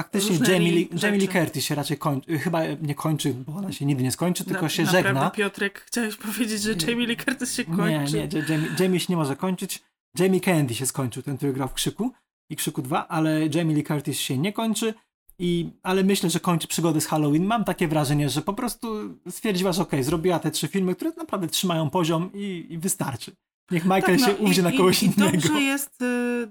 faktycznie 0.00 0.38
Jamie 0.52 0.72
Lee, 0.72 0.88
Jamie 1.02 1.18
Lee. 1.18 1.28
Curtis 1.28 1.64
się 1.64 1.74
raczej 1.74 1.98
kończy, 1.98 2.38
chyba 2.38 2.60
nie 2.82 2.94
kończy, 2.94 3.34
bo 3.34 3.52
ona 3.56 3.72
się 3.72 3.84
nigdy 3.86 4.02
nie 4.04 4.12
skończy, 4.12 4.44
tylko 4.44 4.62
Na- 4.62 4.68
się 4.68 4.82
naprawdę, 4.82 5.08
żegna. 5.08 5.30
Piotrek, 5.30 5.80
chciałeś 5.86 6.16
powiedzieć, 6.26 6.62
że 6.62 6.74
Jamie 6.88 7.06
Lee 7.06 7.16
Curtis 7.16 7.54
się 7.54 7.64
kończy? 7.64 8.16
Nie, 8.16 8.28
nie, 8.28 8.38
Ja- 8.38 8.44
Jamie, 8.54 8.68
Jamie 8.80 9.00
się 9.00 9.06
nie 9.08 9.16
może 9.16 9.36
kończyć. 9.36 9.82
Jamie 10.18 10.40
Kennedy 10.40 10.74
się 10.74 10.86
skończył, 10.86 11.22
ten, 11.22 11.36
który 11.36 11.52
grał 11.52 11.68
w 11.68 11.72
Krzyku 11.74 12.12
i 12.50 12.56
Krzyku 12.56 12.82
2, 12.82 13.08
ale 13.08 13.40
Jamie 13.54 13.74
Lee 13.74 13.84
Curtis 13.84 14.18
się 14.18 14.38
nie 14.38 14.52
kończy. 14.52 14.94
I, 15.38 15.70
ale 15.82 16.04
myślę, 16.04 16.30
że 16.30 16.40
kończy 16.40 16.68
przygody 16.68 17.00
z 17.00 17.06
Halloween. 17.06 17.44
Mam 17.44 17.64
takie 17.64 17.88
wrażenie, 17.88 18.30
że 18.30 18.42
po 18.42 18.52
prostu 18.54 19.16
stwierdziła, 19.30 19.72
że 19.72 19.82
okej, 19.82 20.02
zrobiła 20.04 20.38
te 20.38 20.50
trzy 20.50 20.68
filmy, 20.68 20.94
które 20.94 21.10
naprawdę 21.16 21.46
trzymają 21.48 21.90
poziom 21.90 22.30
i, 22.34 22.66
i 22.70 22.78
wystarczy. 22.78 23.32
Niech 23.70 23.84
Michael 23.84 24.02
Tak, 24.02 24.20
no 24.20 24.26
się 24.26 24.32
i- 24.32 24.44
ujdzie 24.44 24.62
na 24.62 24.70
i- 24.70 24.76
kogoś 24.76 25.02
i 25.02 25.06
innego. 25.06 25.32
Dobrze 25.32 25.60
jest 25.60 26.02
y, 26.02 26.48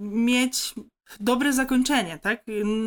mieć 0.00 0.74
dobre 1.20 1.52
zakończenie, 1.52 2.18
tak? 2.18 2.44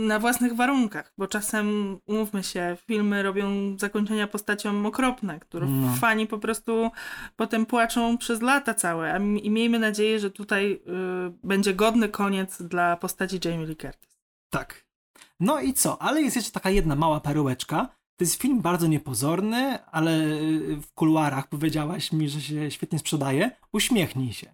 Na 0.07 0.19
własnych 0.19 0.55
warunkach, 0.55 1.13
bo 1.17 1.27
czasem, 1.27 1.97
umówmy 2.05 2.43
się, 2.43 2.77
filmy 2.87 3.23
robią 3.23 3.77
zakończenia 3.77 4.27
postaciom 4.27 4.85
okropne, 4.85 5.39
które 5.39 5.67
No. 5.67 5.95
fani 5.95 6.27
po 6.27 6.37
prostu 6.37 6.91
potem 7.35 7.65
płaczą 7.65 8.17
przez 8.17 8.41
lata 8.41 8.73
całe. 8.73 9.13
A 9.13 9.17
I 9.17 9.49
miejmy 9.49 9.79
nadzieję, 9.79 10.19
że 10.19 10.31
tutaj 10.31 10.71
y, 10.73 10.79
będzie 11.43 11.73
godny 11.73 12.09
koniec 12.09 12.61
dla 12.61 12.97
postaci 12.97 13.39
Jamie 13.45 13.65
Lee 13.65 13.75
Curtis. 13.75 14.17
Tak. 14.49 14.85
No 15.39 15.59
i 15.61 15.73
co? 15.73 16.01
Ale 16.01 16.21
jest 16.21 16.35
jeszcze 16.35 16.51
taka 16.51 16.69
jedna 16.69 16.95
mała 16.95 17.19
perełeczka. 17.19 17.89
To 18.17 18.23
jest 18.23 18.35
film 18.41 18.61
bardzo 18.61 18.87
niepozorny, 18.87 19.79
ale 19.91 20.11
y, 20.23 20.75
w 20.81 20.93
kuluarach 20.93 21.47
powiedziałaś 21.47 22.11
mi, 22.11 22.29
że 22.29 22.41
się 22.41 22.71
świetnie 22.71 22.99
sprzedaje. 22.99 23.51
Uśmiechnij 23.73 24.33
się. 24.33 24.53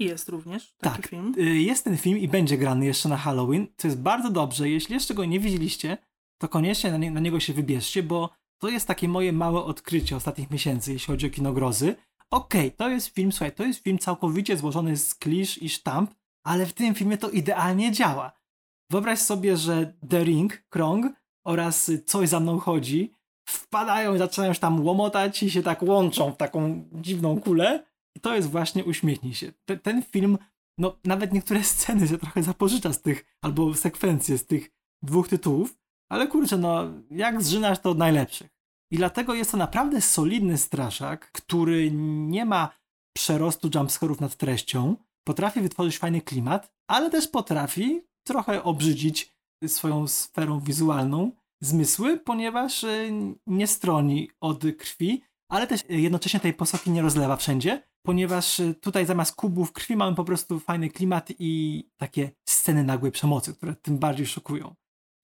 I 0.00 0.04
jest 0.04 0.28
również 0.28 0.72
taki 0.78 0.96
Tak, 0.96 1.06
film. 1.10 1.34
y, 1.38 1.42
jest 1.58 1.84
ten 1.84 1.96
film 1.96 2.18
i 2.18 2.28
będzie 2.28 2.58
grany 2.58 2.86
jeszcze 2.86 3.08
na 3.08 3.16
Halloween, 3.16 3.66
co 3.76 3.88
jest 3.88 4.00
bardzo 4.00 4.30
dobrze. 4.30 4.68
Jeśli 4.70 4.94
jeszcze 4.94 5.14
go 5.14 5.24
nie 5.24 5.40
widzieliście, 5.40 5.98
to 6.38 6.48
koniecznie 6.48 6.90
na, 6.90 6.96
nie, 6.96 7.10
na 7.10 7.20
niego 7.20 7.40
się 7.40 7.52
wybierzcie, 7.52 8.02
bo 8.02 8.30
to 8.58 8.68
jest 8.68 8.86
takie 8.86 9.08
moje 9.08 9.32
małe 9.32 9.62
odkrycie 9.64 10.16
ostatnich 10.16 10.50
miesięcy, 10.50 10.92
jeśli 10.92 11.06
chodzi 11.06 11.26
o 11.26 11.30
kino 11.30 11.52
grozy. 11.52 11.96
Okej, 12.30 12.72
to 12.72 12.88
jest 12.88 13.08
film, 13.08 13.32
słuchaj, 13.32 13.52
to 13.52 13.64
jest 13.64 13.82
film 13.82 13.98
całkowicie 13.98 14.56
złożony 14.56 14.96
z 14.96 15.14
klisz 15.14 15.62
i 15.62 15.68
sztamp, 15.68 16.14
ale 16.44 16.66
w 16.66 16.72
tym 16.72 16.94
filmie 16.94 17.18
to 17.18 17.30
idealnie 17.30 17.92
działa. 17.92 18.32
Wyobraź 18.90 19.18
sobie, 19.18 19.56
że 19.56 19.94
The 20.08 20.24
Ring, 20.24 20.62
Krąg 20.68 21.06
oraz 21.44 21.90
Coś 22.06 22.28
za 22.28 22.40
mną 22.40 22.58
chodzi 22.58 23.12
wpadają 23.48 24.14
i 24.14 24.18
zaczynają 24.18 24.52
się 24.52 24.60
tam 24.60 24.86
łomotać 24.86 25.42
i 25.42 25.50
się 25.50 25.62
tak 25.62 25.82
łączą 25.82 26.32
w 26.32 26.36
taką 26.36 26.84
dziwną 26.92 27.40
kulę. 27.40 27.84
I 28.16 28.20
to 28.20 28.34
jest 28.36 28.50
właśnie 28.50 28.84
Uśmiechnij 28.84 29.34
się. 29.34 29.52
Te, 29.64 29.76
ten 29.76 30.02
film, 30.02 30.38
no 30.78 30.96
nawet 31.04 31.32
niektóre 31.32 31.64
sceny 31.64 32.08
się 32.08 32.18
trochę 32.18 32.42
zapożycza 32.42 32.92
z 32.92 33.02
tych, 33.02 33.24
albo 33.42 33.74
sekwencje 33.74 34.38
z 34.38 34.46
tych 34.46 34.70
dwóch 35.02 35.28
tytułów, 35.28 35.78
ale 36.10 36.26
kurczę, 36.26 36.58
no 36.58 36.84
jak 37.10 37.42
zżynasz 37.42 37.78
to 37.78 37.90
od 37.90 37.98
najlepszych. 37.98 38.50
I 38.92 38.96
dlatego 38.96 39.34
jest 39.34 39.50
to 39.50 39.56
naprawdę 39.56 40.00
solidny 40.00 40.58
straszak, 40.58 41.32
który 41.32 41.90
nie 41.92 42.44
ma 42.44 42.68
przerostu 43.16 43.70
jumpscarów 43.74 44.20
nad 44.20 44.36
treścią, 44.36 44.96
potrafi 45.24 45.60
wytworzyć 45.60 45.98
fajny 45.98 46.20
klimat, 46.20 46.72
ale 46.88 47.10
też 47.10 47.28
potrafi 47.28 48.00
trochę 48.26 48.62
obrzydzić 48.62 49.34
swoją 49.66 50.08
sferą 50.08 50.60
wizualną 50.60 51.32
zmysły, 51.62 52.18
ponieważ 52.18 52.84
y, 52.84 53.12
nie 53.46 53.66
stroni 53.66 54.30
od 54.40 54.64
krwi, 54.78 55.22
ale 55.50 55.66
też 55.66 55.80
jednocześnie 55.88 56.40
tej 56.40 56.54
posoki 56.54 56.90
nie 56.90 57.02
rozlewa 57.02 57.36
wszędzie, 57.36 57.82
ponieważ 58.02 58.60
y, 58.60 58.74
tutaj 58.74 59.06
zamiast 59.06 59.36
kubów 59.36 59.72
krwi 59.72 59.96
mamy 59.96 60.16
po 60.16 60.24
prostu 60.24 60.60
fajny 60.60 60.90
klimat 60.90 61.28
i 61.38 61.84
takie 61.96 62.30
sceny 62.44 62.84
nagłej 62.84 63.12
przemocy, 63.12 63.54
które 63.54 63.74
tym 63.74 63.98
bardziej 63.98 64.26
szokują. 64.26 64.74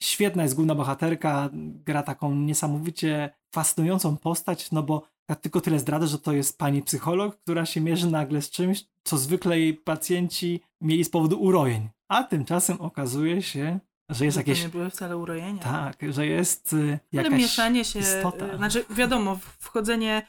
Świetna 0.03 0.43
jest 0.43 0.55
główna 0.55 0.75
bohaterka, 0.75 1.51
gra 1.53 2.03
taką 2.03 2.35
niesamowicie 2.35 3.31
fascynującą 3.55 4.17
postać, 4.17 4.73
no 4.73 4.83
bo 4.83 5.03
ja 5.29 5.35
tylko 5.35 5.61
tyle 5.61 5.79
zdradzę, 5.79 6.07
że 6.07 6.19
to 6.19 6.33
jest 6.33 6.59
pani 6.59 6.83
psycholog, 6.83 7.37
która 7.37 7.67
się 7.67 7.81
mierzy 7.81 8.11
nagle 8.11 8.43
z 8.43 8.51
czymś, 8.51 8.85
co 9.05 9.19
zwykle 9.19 9.61
jej 9.61 9.75
pacjenci 9.75 10.61
mieli 10.81 11.05
z 11.05 11.11
powodu 11.11 11.41
urojeń. 11.41 11.89
A 12.09 12.25
tymczasem 12.25 12.81
okazuje 12.81 13.43
się, 13.43 13.81
że 14.09 14.25
jest 14.25 14.35
to 14.35 14.41
jakieś... 14.41 14.63
nie 14.63 14.69
były 14.69 14.91
wcale 14.91 15.17
urojenia. 15.17 15.63
Tak, 15.63 15.97
że 16.11 16.27
jest 16.27 16.73
y, 16.73 16.99
jakaś 17.13 17.33
Ale 17.33 17.39
mieszanie 17.39 17.85
się, 17.85 17.99
istota. 17.99 18.55
y, 18.55 18.57
znaczy 18.57 18.85
wiadomo, 18.91 19.39
wchodzenie 19.59 20.27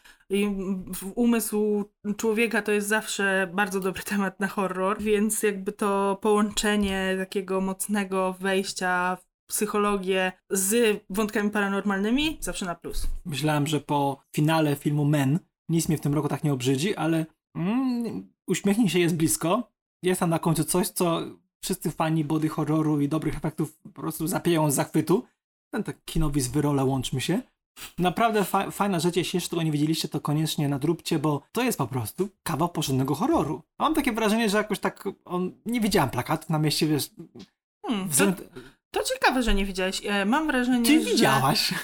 w 0.94 1.12
umysł 1.16 1.86
człowieka 2.18 2.62
to 2.62 2.72
jest 2.72 2.88
zawsze 2.88 3.50
bardzo 3.54 3.80
dobry 3.80 4.04
temat 4.14 4.40
na 4.40 4.48
horror, 4.48 5.02
więc 5.02 5.44
jakby 5.44 5.72
to 5.72 6.18
połączenie 6.22 7.16
takiego 7.20 7.62
mocnego 7.62 8.36
wejścia 8.40 9.16
w 9.16 9.28
psychologię 9.48 10.32
z 10.50 11.04
wątkami 11.10 11.50
paranormalnymi 11.50 12.38
zawsze 12.42 12.66
na 12.66 12.76
plus. 12.76 13.08
Myślałem, 13.26 13.68
że 13.68 13.80
po 13.80 14.24
finale 14.36 14.76
filmu 14.76 15.06
Men 15.06 15.40
nic 15.70 15.88
mnie 15.88 15.98
w 15.98 16.02
tym 16.02 16.14
roku 16.14 16.28
tak 16.28 16.44
nie 16.44 16.54
obrzydzi, 16.54 16.96
ale 16.96 17.26
mm, 17.56 18.34
uśmiechnij 18.48 18.90
się 18.90 19.00
jest 19.00 19.16
blisko. 19.16 19.72
Jest 20.04 20.20
tam 20.20 20.30
na 20.30 20.40
końcu 20.40 20.64
coś, 20.64 20.88
co 20.88 21.22
wszyscy 21.68 21.92
fani 21.92 22.24
body 22.24 22.50
horroru 22.50 23.02
i 23.02 23.10
dobrych 23.10 23.36
efektów 23.38 23.78
po 23.78 24.02
prostu 24.02 24.28
zapieją 24.28 24.72
z 24.72 24.76
zachwytu. 24.76 25.24
Ten 25.74 25.84
tak 25.84 26.06
kinowi 26.06 26.42
z 26.42 26.48
wyrole 26.48 26.86
łączmy 26.86 27.22
się. 27.22 27.42
Naprawdę 27.98 28.44
fa- 28.44 28.72
fajna 28.72 29.00
rzecz, 29.00 29.16
jeśli 29.16 29.38
jeszcze 29.38 29.50
tego 29.50 29.64
nie 29.64 29.72
widzieliście, 29.72 30.08
to 30.08 30.20
koniecznie 30.22 30.70
nadróbcie, 30.70 31.20
bo 31.20 31.42
to 31.52 31.64
jest 31.64 31.78
po 31.78 31.88
prostu 31.88 32.30
kawał 32.44 32.70
porządnego 32.70 33.16
horroru. 33.16 33.62
A 33.78 33.84
mam 33.84 33.94
takie 33.94 34.12
wrażenie, 34.12 34.50
że 34.50 34.58
jakoś 34.58 34.80
tak 34.80 35.10
on, 35.26 35.52
nie 35.66 35.82
widziałem 35.82 36.10
plakatów 36.10 36.50
na 36.50 36.60
mieście, 36.60 36.88
wiesz, 36.88 37.10
Hmm, 37.88 38.10
to. 38.10 38.44
To 38.92 39.04
ciekawe, 39.04 39.44
że 39.44 39.56
nie 39.56 39.66
widziałeś. 39.66 40.02
E, 40.06 40.26
Mam 40.26 40.48
wrażenie, 40.48 40.86
Ty 40.86 41.04
że... 41.04 41.10
widziałaś. 41.12 41.72
E, 41.74 41.76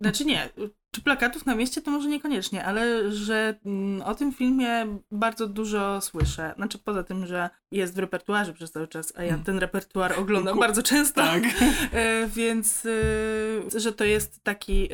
Znaczy 0.00 0.24
nie, 0.24 0.48
czy 0.90 1.00
plakatów 1.02 1.46
na 1.46 1.54
mieście 1.54 1.82
to 1.82 1.90
może 1.90 2.08
niekoniecznie, 2.08 2.64
ale 2.64 3.12
że 3.12 3.54
mm, 3.66 4.02
o 4.02 4.14
tym 4.14 4.32
filmie 4.32 4.86
bardzo 5.10 5.46
dużo 5.48 6.00
słyszę. 6.00 6.52
Znaczy 6.56 6.78
poza 6.78 7.02
tym, 7.02 7.26
że 7.26 7.50
jest 7.70 7.94
w 7.94 7.98
repertuarze 7.98 8.52
przez 8.52 8.72
cały 8.72 8.88
czas, 8.88 9.12
a 9.16 9.22
ja 9.22 9.28
Hmm. 9.28 9.44
ten 9.44 9.58
repertuar 9.58 10.12
oglądam 10.18 10.58
bardzo 10.58 10.82
często. 10.82 11.20
Tak. 11.22 11.42
E, 11.92 12.26
Więc, 12.28 12.86
że 13.76 13.92
to 13.92 14.04
jest 14.04 14.42
taki 14.42 14.88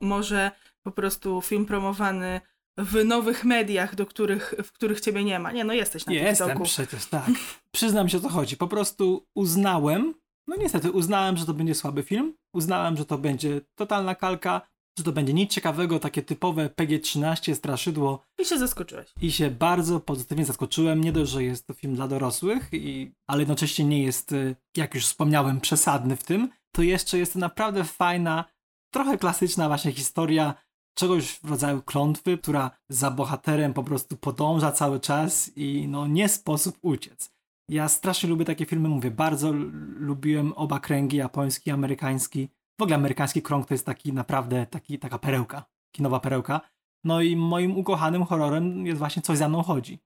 może 0.00 0.50
po 0.82 0.90
prostu 0.92 1.40
film 1.42 1.66
promowany 1.66 2.40
w 2.78 3.04
nowych 3.04 3.44
mediach, 3.44 3.94
do 3.94 4.06
których, 4.06 4.54
w 4.64 4.72
których 4.72 5.00
ciebie 5.00 5.24
nie 5.24 5.38
ma. 5.38 5.52
Nie, 5.52 5.64
no 5.64 5.72
jesteś 5.72 6.06
na 6.06 6.12
Jestem 6.12 6.46
TikToku. 6.48 6.64
przecież, 6.64 7.06
tak. 7.06 7.24
Przyznam 7.70 8.08
się 8.08 8.18
o 8.18 8.20
co 8.20 8.28
chodzi. 8.28 8.56
Po 8.56 8.68
prostu 8.68 9.26
uznałem, 9.34 10.14
no 10.46 10.56
niestety 10.56 10.92
uznałem, 10.92 11.36
że 11.36 11.46
to 11.46 11.54
będzie 11.54 11.74
słaby 11.74 12.02
film. 12.02 12.34
Uznałem, 12.54 12.96
że 12.96 13.06
to 13.06 13.18
będzie 13.18 13.60
totalna 13.74 14.14
kalka, 14.14 14.60
że 14.98 15.04
to 15.04 15.12
będzie 15.12 15.32
nic 15.32 15.50
ciekawego, 15.50 15.98
takie 15.98 16.22
typowe 16.22 16.70
PG-13, 16.70 17.54
straszydło 17.54 18.22
I 18.38 18.44
się 18.44 18.58
zaskoczyłeś. 18.58 19.12
i 19.22 19.32
się 19.32 19.50
bardzo 19.50 20.00
pozytywnie 20.00 20.44
zaskoczyłem. 20.44 21.04
Nie 21.04 21.12
dość, 21.12 21.32
że 21.32 21.44
jest 21.44 21.66
to 21.66 21.74
film 21.74 21.94
dla 21.94 22.08
dorosłych, 22.08 22.68
i, 22.72 23.12
ale 23.26 23.40
jednocześnie 23.42 23.84
nie 23.84 24.02
jest, 24.02 24.32
y, 24.32 24.56
jak 24.76 24.94
już 24.94 25.06
wspomniałem, 25.06 25.60
przesadny 25.60 26.16
w 26.16 26.24
tym, 26.24 26.50
to 26.74 26.82
jeszcze 26.82 27.18
jest 27.18 27.32
to 27.32 27.38
naprawdę 27.38 27.84
fajna, 27.84 28.44
trochę 28.92 29.18
klasyczna 29.18 29.68
właśnie 29.68 29.92
historia 29.92 30.54
czegoś 30.94 31.32
w 31.32 31.50
rodzaju 31.50 31.82
klątwy, 31.82 32.38
która 32.38 32.70
za 32.88 33.10
bohaterem 33.10 33.74
po 33.74 33.84
prostu 33.84 34.16
podąża 34.16 34.72
cały 34.72 35.00
czas 35.00 35.50
i 35.56 35.88
no 35.88 36.06
nie 36.06 36.28
sposób 36.28 36.78
uciec. 36.82 37.33
Ja 37.68 37.88
strasznie 37.88 38.28
lubię 38.28 38.44
takie 38.44 38.66
filmy, 38.66 38.88
mówię, 38.88 39.10
bardzo 39.10 39.52
lubiłem 39.96 40.52
oba 40.52 40.80
kręgi, 40.80 41.16
japoński, 41.16 41.70
amerykański. 41.70 42.48
W 42.80 42.82
ogóle 42.82 42.96
amerykański 42.96 43.42
krąg 43.42 43.66
to 43.66 43.74
jest 43.74 43.86
taki 43.86 44.12
naprawdę 44.12 44.66
taki, 44.66 44.98
taka 44.98 45.18
perełka, 45.18 45.64
kinowa 45.92 46.20
perełka. 46.20 46.60
No 47.04 47.22
i 47.22 47.36
moim 47.36 47.76
ukochanym 47.76 48.24
horrorem 48.24 48.86
jest 48.86 48.98
właśnie 48.98 49.22
Coś 49.22 49.38
za 49.38 49.48
mną 49.48 49.62
chodzi. 49.62 49.98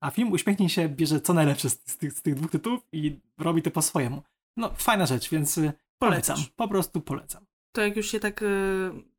A 0.00 0.10
film 0.10 0.32
Uśmiechnij 0.32 0.68
się 0.68 0.88
bierze 0.88 1.20
co 1.20 1.34
najlepsze 1.34 1.70
z, 1.70 1.82
z, 1.86 1.98
tych, 1.98 2.12
z 2.12 2.22
tych 2.22 2.34
dwóch 2.34 2.50
tytułów 2.50 2.80
i 2.92 3.20
robi 3.38 3.62
to 3.62 3.70
po 3.70 3.82
swojemu. 3.82 4.22
No, 4.56 4.70
fajna 4.74 5.06
rzecz, 5.06 5.30
więc 5.30 5.58
y, 5.58 5.72
polecam. 5.98 6.38
Po 6.56 6.68
prostu 6.68 7.00
polecam. 7.00 7.46
To 7.72 7.82
jak 7.82 7.96
już 7.96 8.10
się 8.10 8.20
tak 8.20 8.42
y, 8.42 8.46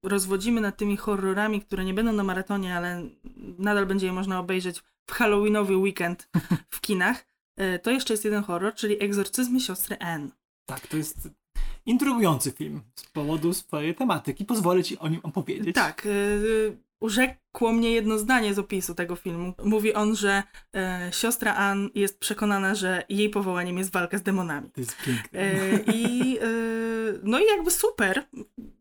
rozwodzimy 0.03 0.61
nad 0.61 0.77
tymi 0.77 0.97
horrorami, 0.97 1.61
które 1.61 1.85
nie 1.85 1.93
będą 1.93 2.13
na 2.13 2.23
maratonie, 2.23 2.77
ale 2.77 3.03
nadal 3.57 3.85
będzie 3.85 4.05
je 4.05 4.13
można 4.13 4.39
obejrzeć 4.39 4.83
w 5.09 5.11
Halloweenowy 5.11 5.77
weekend 5.77 6.29
w 6.69 6.81
kinach, 6.81 7.32
to 7.81 7.91
jeszcze 7.91 8.13
jest 8.13 8.25
jeden 8.25 8.43
horror, 8.43 8.73
czyli 8.73 9.03
Egzorcyzmy 9.03 9.59
siostry 9.59 9.97
Anne. 9.99 10.29
Tak, 10.65 10.87
to 10.87 10.97
jest 10.97 11.29
intrygujący 11.85 12.51
film 12.51 12.81
z 12.95 13.09
powodu 13.09 13.53
swojej 13.53 13.95
tematyki. 13.95 14.45
Pozwolę 14.45 14.83
ci 14.83 14.99
o 14.99 15.07
nim 15.07 15.19
opowiedzieć. 15.23 15.75
Tak. 15.75 16.05
Y, 16.05 16.77
urzekło 17.03 17.73
mnie 17.73 17.91
jedno 17.91 18.17
zdanie 18.17 18.53
z 18.53 18.59
opisu 18.59 18.95
tego 18.95 19.15
filmu. 19.15 19.53
Mówi 19.63 19.93
on, 19.93 20.15
że 20.15 20.43
e, 20.75 21.09
siostra 21.13 21.55
Ann 21.55 21.89
jest 21.95 22.19
przekonana, 22.19 22.75
że 22.75 23.03
jej 23.09 23.29
powołaniem 23.29 23.77
jest 23.77 23.91
walka 23.91 24.17
z 24.17 24.23
demonami. 24.23 24.69
To 24.69 24.81
jest 24.81 24.97
piękne. 25.05 25.39
E, 25.39 25.79
I 25.93 26.37
e, 26.37 26.45
no 27.23 27.39
i 27.39 27.45
jakby 27.45 27.71
super, 27.71 28.23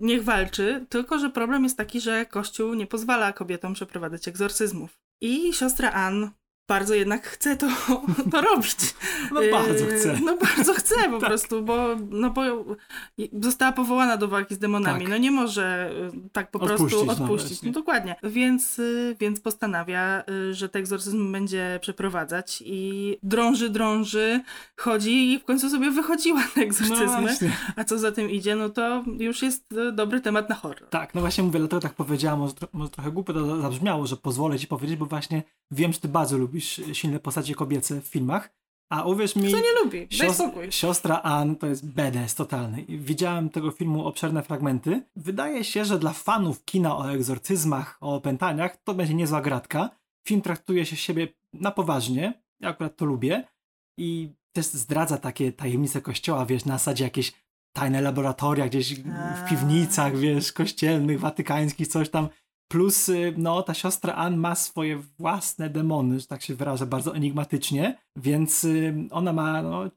niech 0.00 0.24
walczy, 0.24 0.86
tylko 0.88 1.18
że 1.18 1.30
problem 1.30 1.64
jest 1.64 1.76
taki, 1.76 2.00
że 2.00 2.26
Kościół 2.26 2.74
nie 2.74 2.86
pozwala 2.86 3.32
kobietom 3.32 3.74
przeprowadzać 3.74 4.28
egzorcyzmów. 4.28 4.98
I 5.20 5.52
siostra 5.52 5.90
Ann 5.90 6.30
bardzo 6.68 6.94
jednak 6.94 7.26
chce 7.26 7.56
to, 7.56 7.66
to 8.32 8.40
robić. 8.40 8.94
No 9.32 9.40
bardzo 9.52 9.86
chce. 9.86 10.18
No 10.24 10.36
bardzo 10.36 10.74
chce 10.74 10.94
po 11.10 11.18
tak. 11.20 11.28
prostu, 11.28 11.62
bo, 11.62 11.88
no 12.10 12.30
bo 12.30 12.42
została 13.40 13.72
powołana 13.72 14.16
do 14.16 14.28
walki 14.28 14.54
z 14.54 14.58
demonami. 14.58 15.00
Tak. 15.00 15.10
No 15.10 15.16
nie 15.16 15.30
może 15.30 15.90
y, 16.14 16.30
tak 16.32 16.50
po 16.50 16.60
odpuścić, 16.60 16.98
prostu 17.04 17.22
odpuścić. 17.22 17.62
No, 17.62 17.66
no, 17.66 17.72
dokładnie. 17.72 18.16
Więc, 18.22 18.78
y, 18.78 19.16
więc 19.20 19.40
postanawia, 19.40 20.24
że 20.50 20.68
ten 20.68 20.80
egzorcyzm 20.80 21.32
będzie 21.32 21.78
przeprowadzać 21.82 22.62
i 22.66 23.16
drąży, 23.22 23.70
drąży, 23.70 24.40
chodzi 24.76 25.32
i 25.32 25.38
w 25.38 25.44
końcu 25.44 25.70
sobie 25.70 25.90
wychodziła 25.90 26.42
te 26.54 26.60
egzorcyzmy. 26.60 27.36
No 27.42 27.48
A 27.76 27.84
co 27.84 27.98
za 27.98 28.12
tym 28.12 28.30
idzie, 28.30 28.56
no 28.56 28.68
to 28.68 29.04
już 29.18 29.42
jest 29.42 29.74
dobry 29.92 30.20
temat 30.20 30.48
na 30.48 30.54
horror. 30.54 30.88
Tak, 30.88 31.14
no 31.14 31.20
właśnie 31.20 31.44
mówię, 31.44 31.58
dlatego 31.58 31.80
tak 31.80 31.94
powiedziałam, 31.94 32.38
może, 32.38 32.54
może 32.72 32.90
trochę 32.90 33.10
głupio 33.10 33.32
to 33.32 33.62
zabrzmiało, 33.62 34.06
że 34.06 34.16
pozwolę 34.16 34.58
ci 34.58 34.66
powiedzieć, 34.66 34.96
bo 34.96 35.06
właśnie 35.06 35.42
wiem, 35.70 35.92
że 35.92 36.00
ty 36.00 36.08
bardzo 36.08 36.38
lubisz 36.38 36.51
silne 36.60 37.20
postacie 37.20 37.54
kobiece 37.54 38.00
w 38.00 38.06
filmach, 38.06 38.50
a 38.90 39.04
uwierz 39.04 39.36
mi... 39.36 39.48
Kto 39.48 39.56
nie 39.56 39.72
lubi? 39.84 40.08
Daj 40.18 40.34
spokój. 40.34 40.72
Siostra 40.72 41.22
Ann 41.22 41.56
to 41.56 41.66
jest 41.66 41.86
badass 41.86 42.34
totalny. 42.34 42.84
Widziałem 42.88 43.50
tego 43.50 43.70
filmu 43.70 44.06
obszerne 44.06 44.42
fragmenty. 44.42 45.02
Wydaje 45.16 45.64
się, 45.64 45.84
że 45.84 45.98
dla 45.98 46.12
fanów 46.12 46.64
kina 46.64 46.96
o 46.96 47.12
egzorcyzmach, 47.12 47.98
o 48.00 48.14
opętaniach, 48.14 48.76
to 48.84 48.94
będzie 48.94 49.14
niezła 49.14 49.40
gratka. 49.40 49.90
Film 50.28 50.42
traktuje 50.42 50.86
się 50.86 50.96
siebie 50.96 51.28
na 51.52 51.70
poważnie. 51.70 52.42
Ja 52.60 52.68
akurat 52.68 52.96
to 52.96 53.04
lubię. 53.04 53.44
I 53.98 54.28
też 54.52 54.66
zdradza 54.66 55.18
takie 55.18 55.52
tajemnice 55.52 56.00
kościoła, 56.00 56.46
wiesz, 56.46 56.64
na 56.64 56.74
zasadzie 56.74 57.04
jakieś 57.04 57.32
tajne 57.72 58.00
laboratoria 58.00 58.68
gdzieś 58.68 58.94
w 58.94 59.48
piwnicach, 59.48 60.16
wiesz, 60.16 60.52
kościelnych, 60.52 61.20
watykańskich, 61.20 61.88
coś 61.88 62.10
tam. 62.10 62.28
Plus, 62.72 63.08
y, 63.08 63.34
no, 63.36 63.62
ta 63.62 63.74
siostra 63.74 64.14
Ann 64.14 64.36
ma 64.36 64.54
swoje 64.54 64.96
własne 65.18 65.70
demony, 65.70 66.20
że 66.20 66.26
tak 66.26 66.42
się 66.42 66.54
wyrażę, 66.54 66.86
bardzo 66.86 67.14
enigmatycznie, 67.14 67.98
więc 68.16 68.64
y, 68.64 68.94
ona 69.10 69.32
ma, 69.32 69.62
no, 69.62 69.90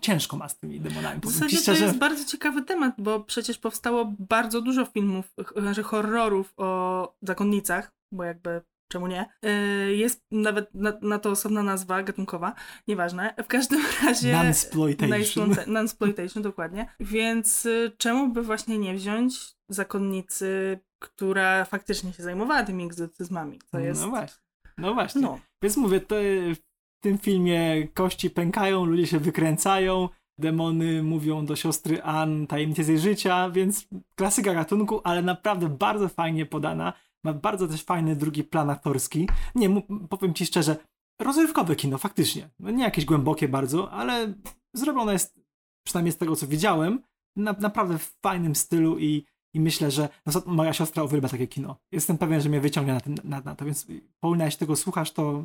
ciężko 0.00 0.36
ma 0.36 0.48
z 0.48 0.58
tymi 0.58 0.80
demonami. 0.80 1.20
W 1.20 1.30
zasadzie 1.30 1.62
to 1.62 1.72
jest 1.72 1.98
bardzo 1.98 2.24
ciekawy 2.24 2.62
temat, 2.62 2.94
bo 2.98 3.20
przecież 3.20 3.58
powstało 3.58 4.12
bardzo 4.18 4.60
dużo 4.60 4.84
filmów, 4.84 5.34
znaczy 5.56 5.82
horrorów 5.82 6.54
o 6.56 7.14
zakonnicach, 7.22 7.92
bo 8.12 8.24
jakby 8.24 8.62
czemu 8.92 9.06
nie? 9.06 9.26
Y, 9.44 9.96
jest 9.96 10.24
nawet 10.30 10.74
na, 10.74 10.92
na, 11.02 11.18
to 11.18 11.30
osobna 11.30 11.62
nazwa 11.62 12.02
gatunkowa, 12.02 12.54
nieważne. 12.88 13.34
W 13.44 13.46
każdym 13.46 13.82
razie... 14.04 14.44
Nunsploitation. 14.44 15.56
Nunsploitation, 15.66 16.42
dokładnie. 16.42 16.88
Więc 17.00 17.68
czemu 17.98 18.28
by 18.28 18.42
właśnie 18.42 18.78
nie 18.78 18.94
wziąć 18.94 19.54
zakonnicy 19.68 20.78
która 21.04 21.64
faktycznie 21.64 22.12
się 22.12 22.22
zajmowała 22.22 22.62
tymi 22.62 22.84
egzotyzmami. 22.84 23.58
To 23.70 23.78
jest... 23.78 24.00
No 24.00 24.08
właśnie. 24.08 24.44
No 24.78 24.94
właśnie. 24.94 25.20
No. 25.20 25.40
Więc 25.62 25.76
mówię, 25.76 26.00
to 26.00 26.16
w 26.54 26.58
tym 27.02 27.18
filmie 27.18 27.88
kości 27.88 28.30
pękają, 28.30 28.84
ludzie 28.84 29.06
się 29.06 29.18
wykręcają, 29.18 30.08
demony 30.38 31.02
mówią 31.02 31.46
do 31.46 31.56
siostry 31.56 32.02
Ann 32.02 32.46
tajemnice 32.46 32.84
z 32.84 32.88
jej 32.88 32.98
życia, 32.98 33.50
więc 33.50 33.88
klasyka 34.14 34.54
gatunku, 34.54 35.00
ale 35.04 35.22
naprawdę 35.22 35.68
bardzo 35.68 36.08
fajnie 36.08 36.46
podana. 36.46 36.92
Ma 37.24 37.32
bardzo 37.32 37.68
też 37.68 37.82
fajny 37.82 38.16
drugi 38.16 38.44
plan 38.44 38.70
aktorski. 38.70 39.28
Nie, 39.54 39.82
powiem 40.08 40.34
ci 40.34 40.46
szczerze, 40.46 40.76
rozrywkowe 41.20 41.76
kino, 41.76 41.98
faktycznie. 41.98 42.50
No 42.58 42.70
nie 42.70 42.84
jakieś 42.84 43.04
głębokie 43.04 43.48
bardzo, 43.48 43.90
ale 43.90 44.34
zrobione 44.74 45.12
jest, 45.12 45.40
przynajmniej 45.86 46.12
z 46.12 46.18
tego 46.18 46.36
co 46.36 46.46
widziałem, 46.46 47.02
na, 47.36 47.52
naprawdę 47.52 47.98
w 47.98 48.14
fajnym 48.22 48.54
stylu 48.54 48.98
i 48.98 49.24
i 49.54 49.60
myślę, 49.60 49.90
że 49.90 50.08
no, 50.26 50.42
moja 50.46 50.72
siostra 50.72 51.02
uwielbia 51.02 51.28
takie 51.28 51.46
kino. 51.46 51.76
Jestem 51.92 52.18
pewien, 52.18 52.40
że 52.40 52.48
mnie 52.48 52.60
wyciągnie 52.60 52.94
na, 52.94 53.00
ten, 53.00 53.16
na, 53.24 53.40
na 53.40 53.54
to, 53.54 53.64
więc 53.64 53.86
Paulina, 54.20 54.44
jeśli 54.44 54.58
tego 54.58 54.76
słuchasz, 54.76 55.12
to 55.12 55.44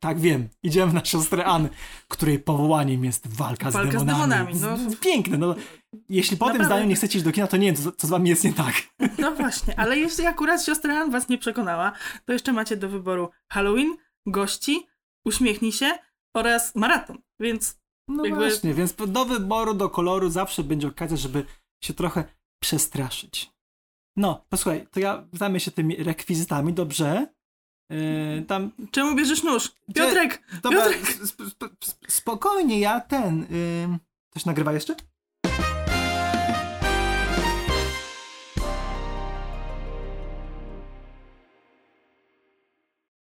tak 0.00 0.18
wiem. 0.18 0.48
Idziemy 0.62 0.92
na 0.92 1.04
siostrę 1.04 1.44
Anny, 1.44 1.68
której 2.08 2.38
powołaniem 2.38 3.04
jest 3.04 3.26
walka, 3.26 3.70
walka 3.70 3.98
z 3.98 4.04
demonami. 4.04 4.54
Z 4.54 4.60
demonami 4.60 4.86
no. 4.90 4.96
Piękne. 5.00 5.38
No. 5.38 5.54
Jeśli 6.08 6.36
po 6.36 6.50
tym 6.50 6.64
zdaniu 6.64 6.86
nie 6.86 6.94
chcecie 6.94 7.18
iść 7.18 7.24
do 7.24 7.32
kina, 7.32 7.46
to 7.46 7.56
nie 7.56 7.66
wiem, 7.66 7.76
co, 7.76 7.92
co 7.92 8.06
z 8.06 8.10
wami 8.10 8.30
jest 8.30 8.44
nie 8.44 8.52
tak. 8.52 8.74
No 9.18 9.34
właśnie, 9.34 9.78
ale 9.78 9.98
jeśli 9.98 10.26
akurat 10.26 10.64
siostra 10.64 11.00
Ann 11.00 11.10
was 11.10 11.28
nie 11.28 11.38
przekonała, 11.38 11.92
to 12.24 12.32
jeszcze 12.32 12.52
macie 12.52 12.76
do 12.76 12.88
wyboru 12.88 13.30
Halloween, 13.52 13.96
gości, 14.26 14.86
uśmiechnij 15.26 15.72
się 15.72 15.98
oraz 16.36 16.74
maraton, 16.74 17.18
więc 17.40 17.80
no 18.08 18.24
jakby... 18.24 18.40
właśnie, 18.40 18.74
więc 18.74 18.94
do 19.08 19.24
wyboru, 19.24 19.74
do 19.74 19.90
koloru 19.90 20.30
zawsze 20.30 20.64
będzie 20.64 20.88
okazja, 20.88 21.16
żeby 21.16 21.44
się 21.84 21.94
trochę 21.94 22.24
przestraszyć. 22.60 23.50
No, 24.16 24.44
posłuchaj, 24.48 24.86
to 24.90 25.00
ja 25.00 25.26
zajmę 25.32 25.60
się 25.60 25.70
tymi 25.70 25.96
rekwizytami, 25.96 26.72
dobrze? 26.72 27.26
Yy, 27.90 28.44
tam... 28.48 28.72
Czemu 28.90 29.16
bierzesz 29.16 29.42
nóż? 29.42 29.72
Piotrek! 29.94 30.42
Dobra, 30.62 30.82
Piotrek! 30.82 31.08
Sp 31.30 31.38
sp 31.50 31.60
spokojnie, 32.08 32.80
ja 32.80 33.00
ten... 33.00 33.40
Yy... 33.40 33.98
Coś 34.34 34.44
nagrywa 34.44 34.72
jeszcze? 34.72 34.96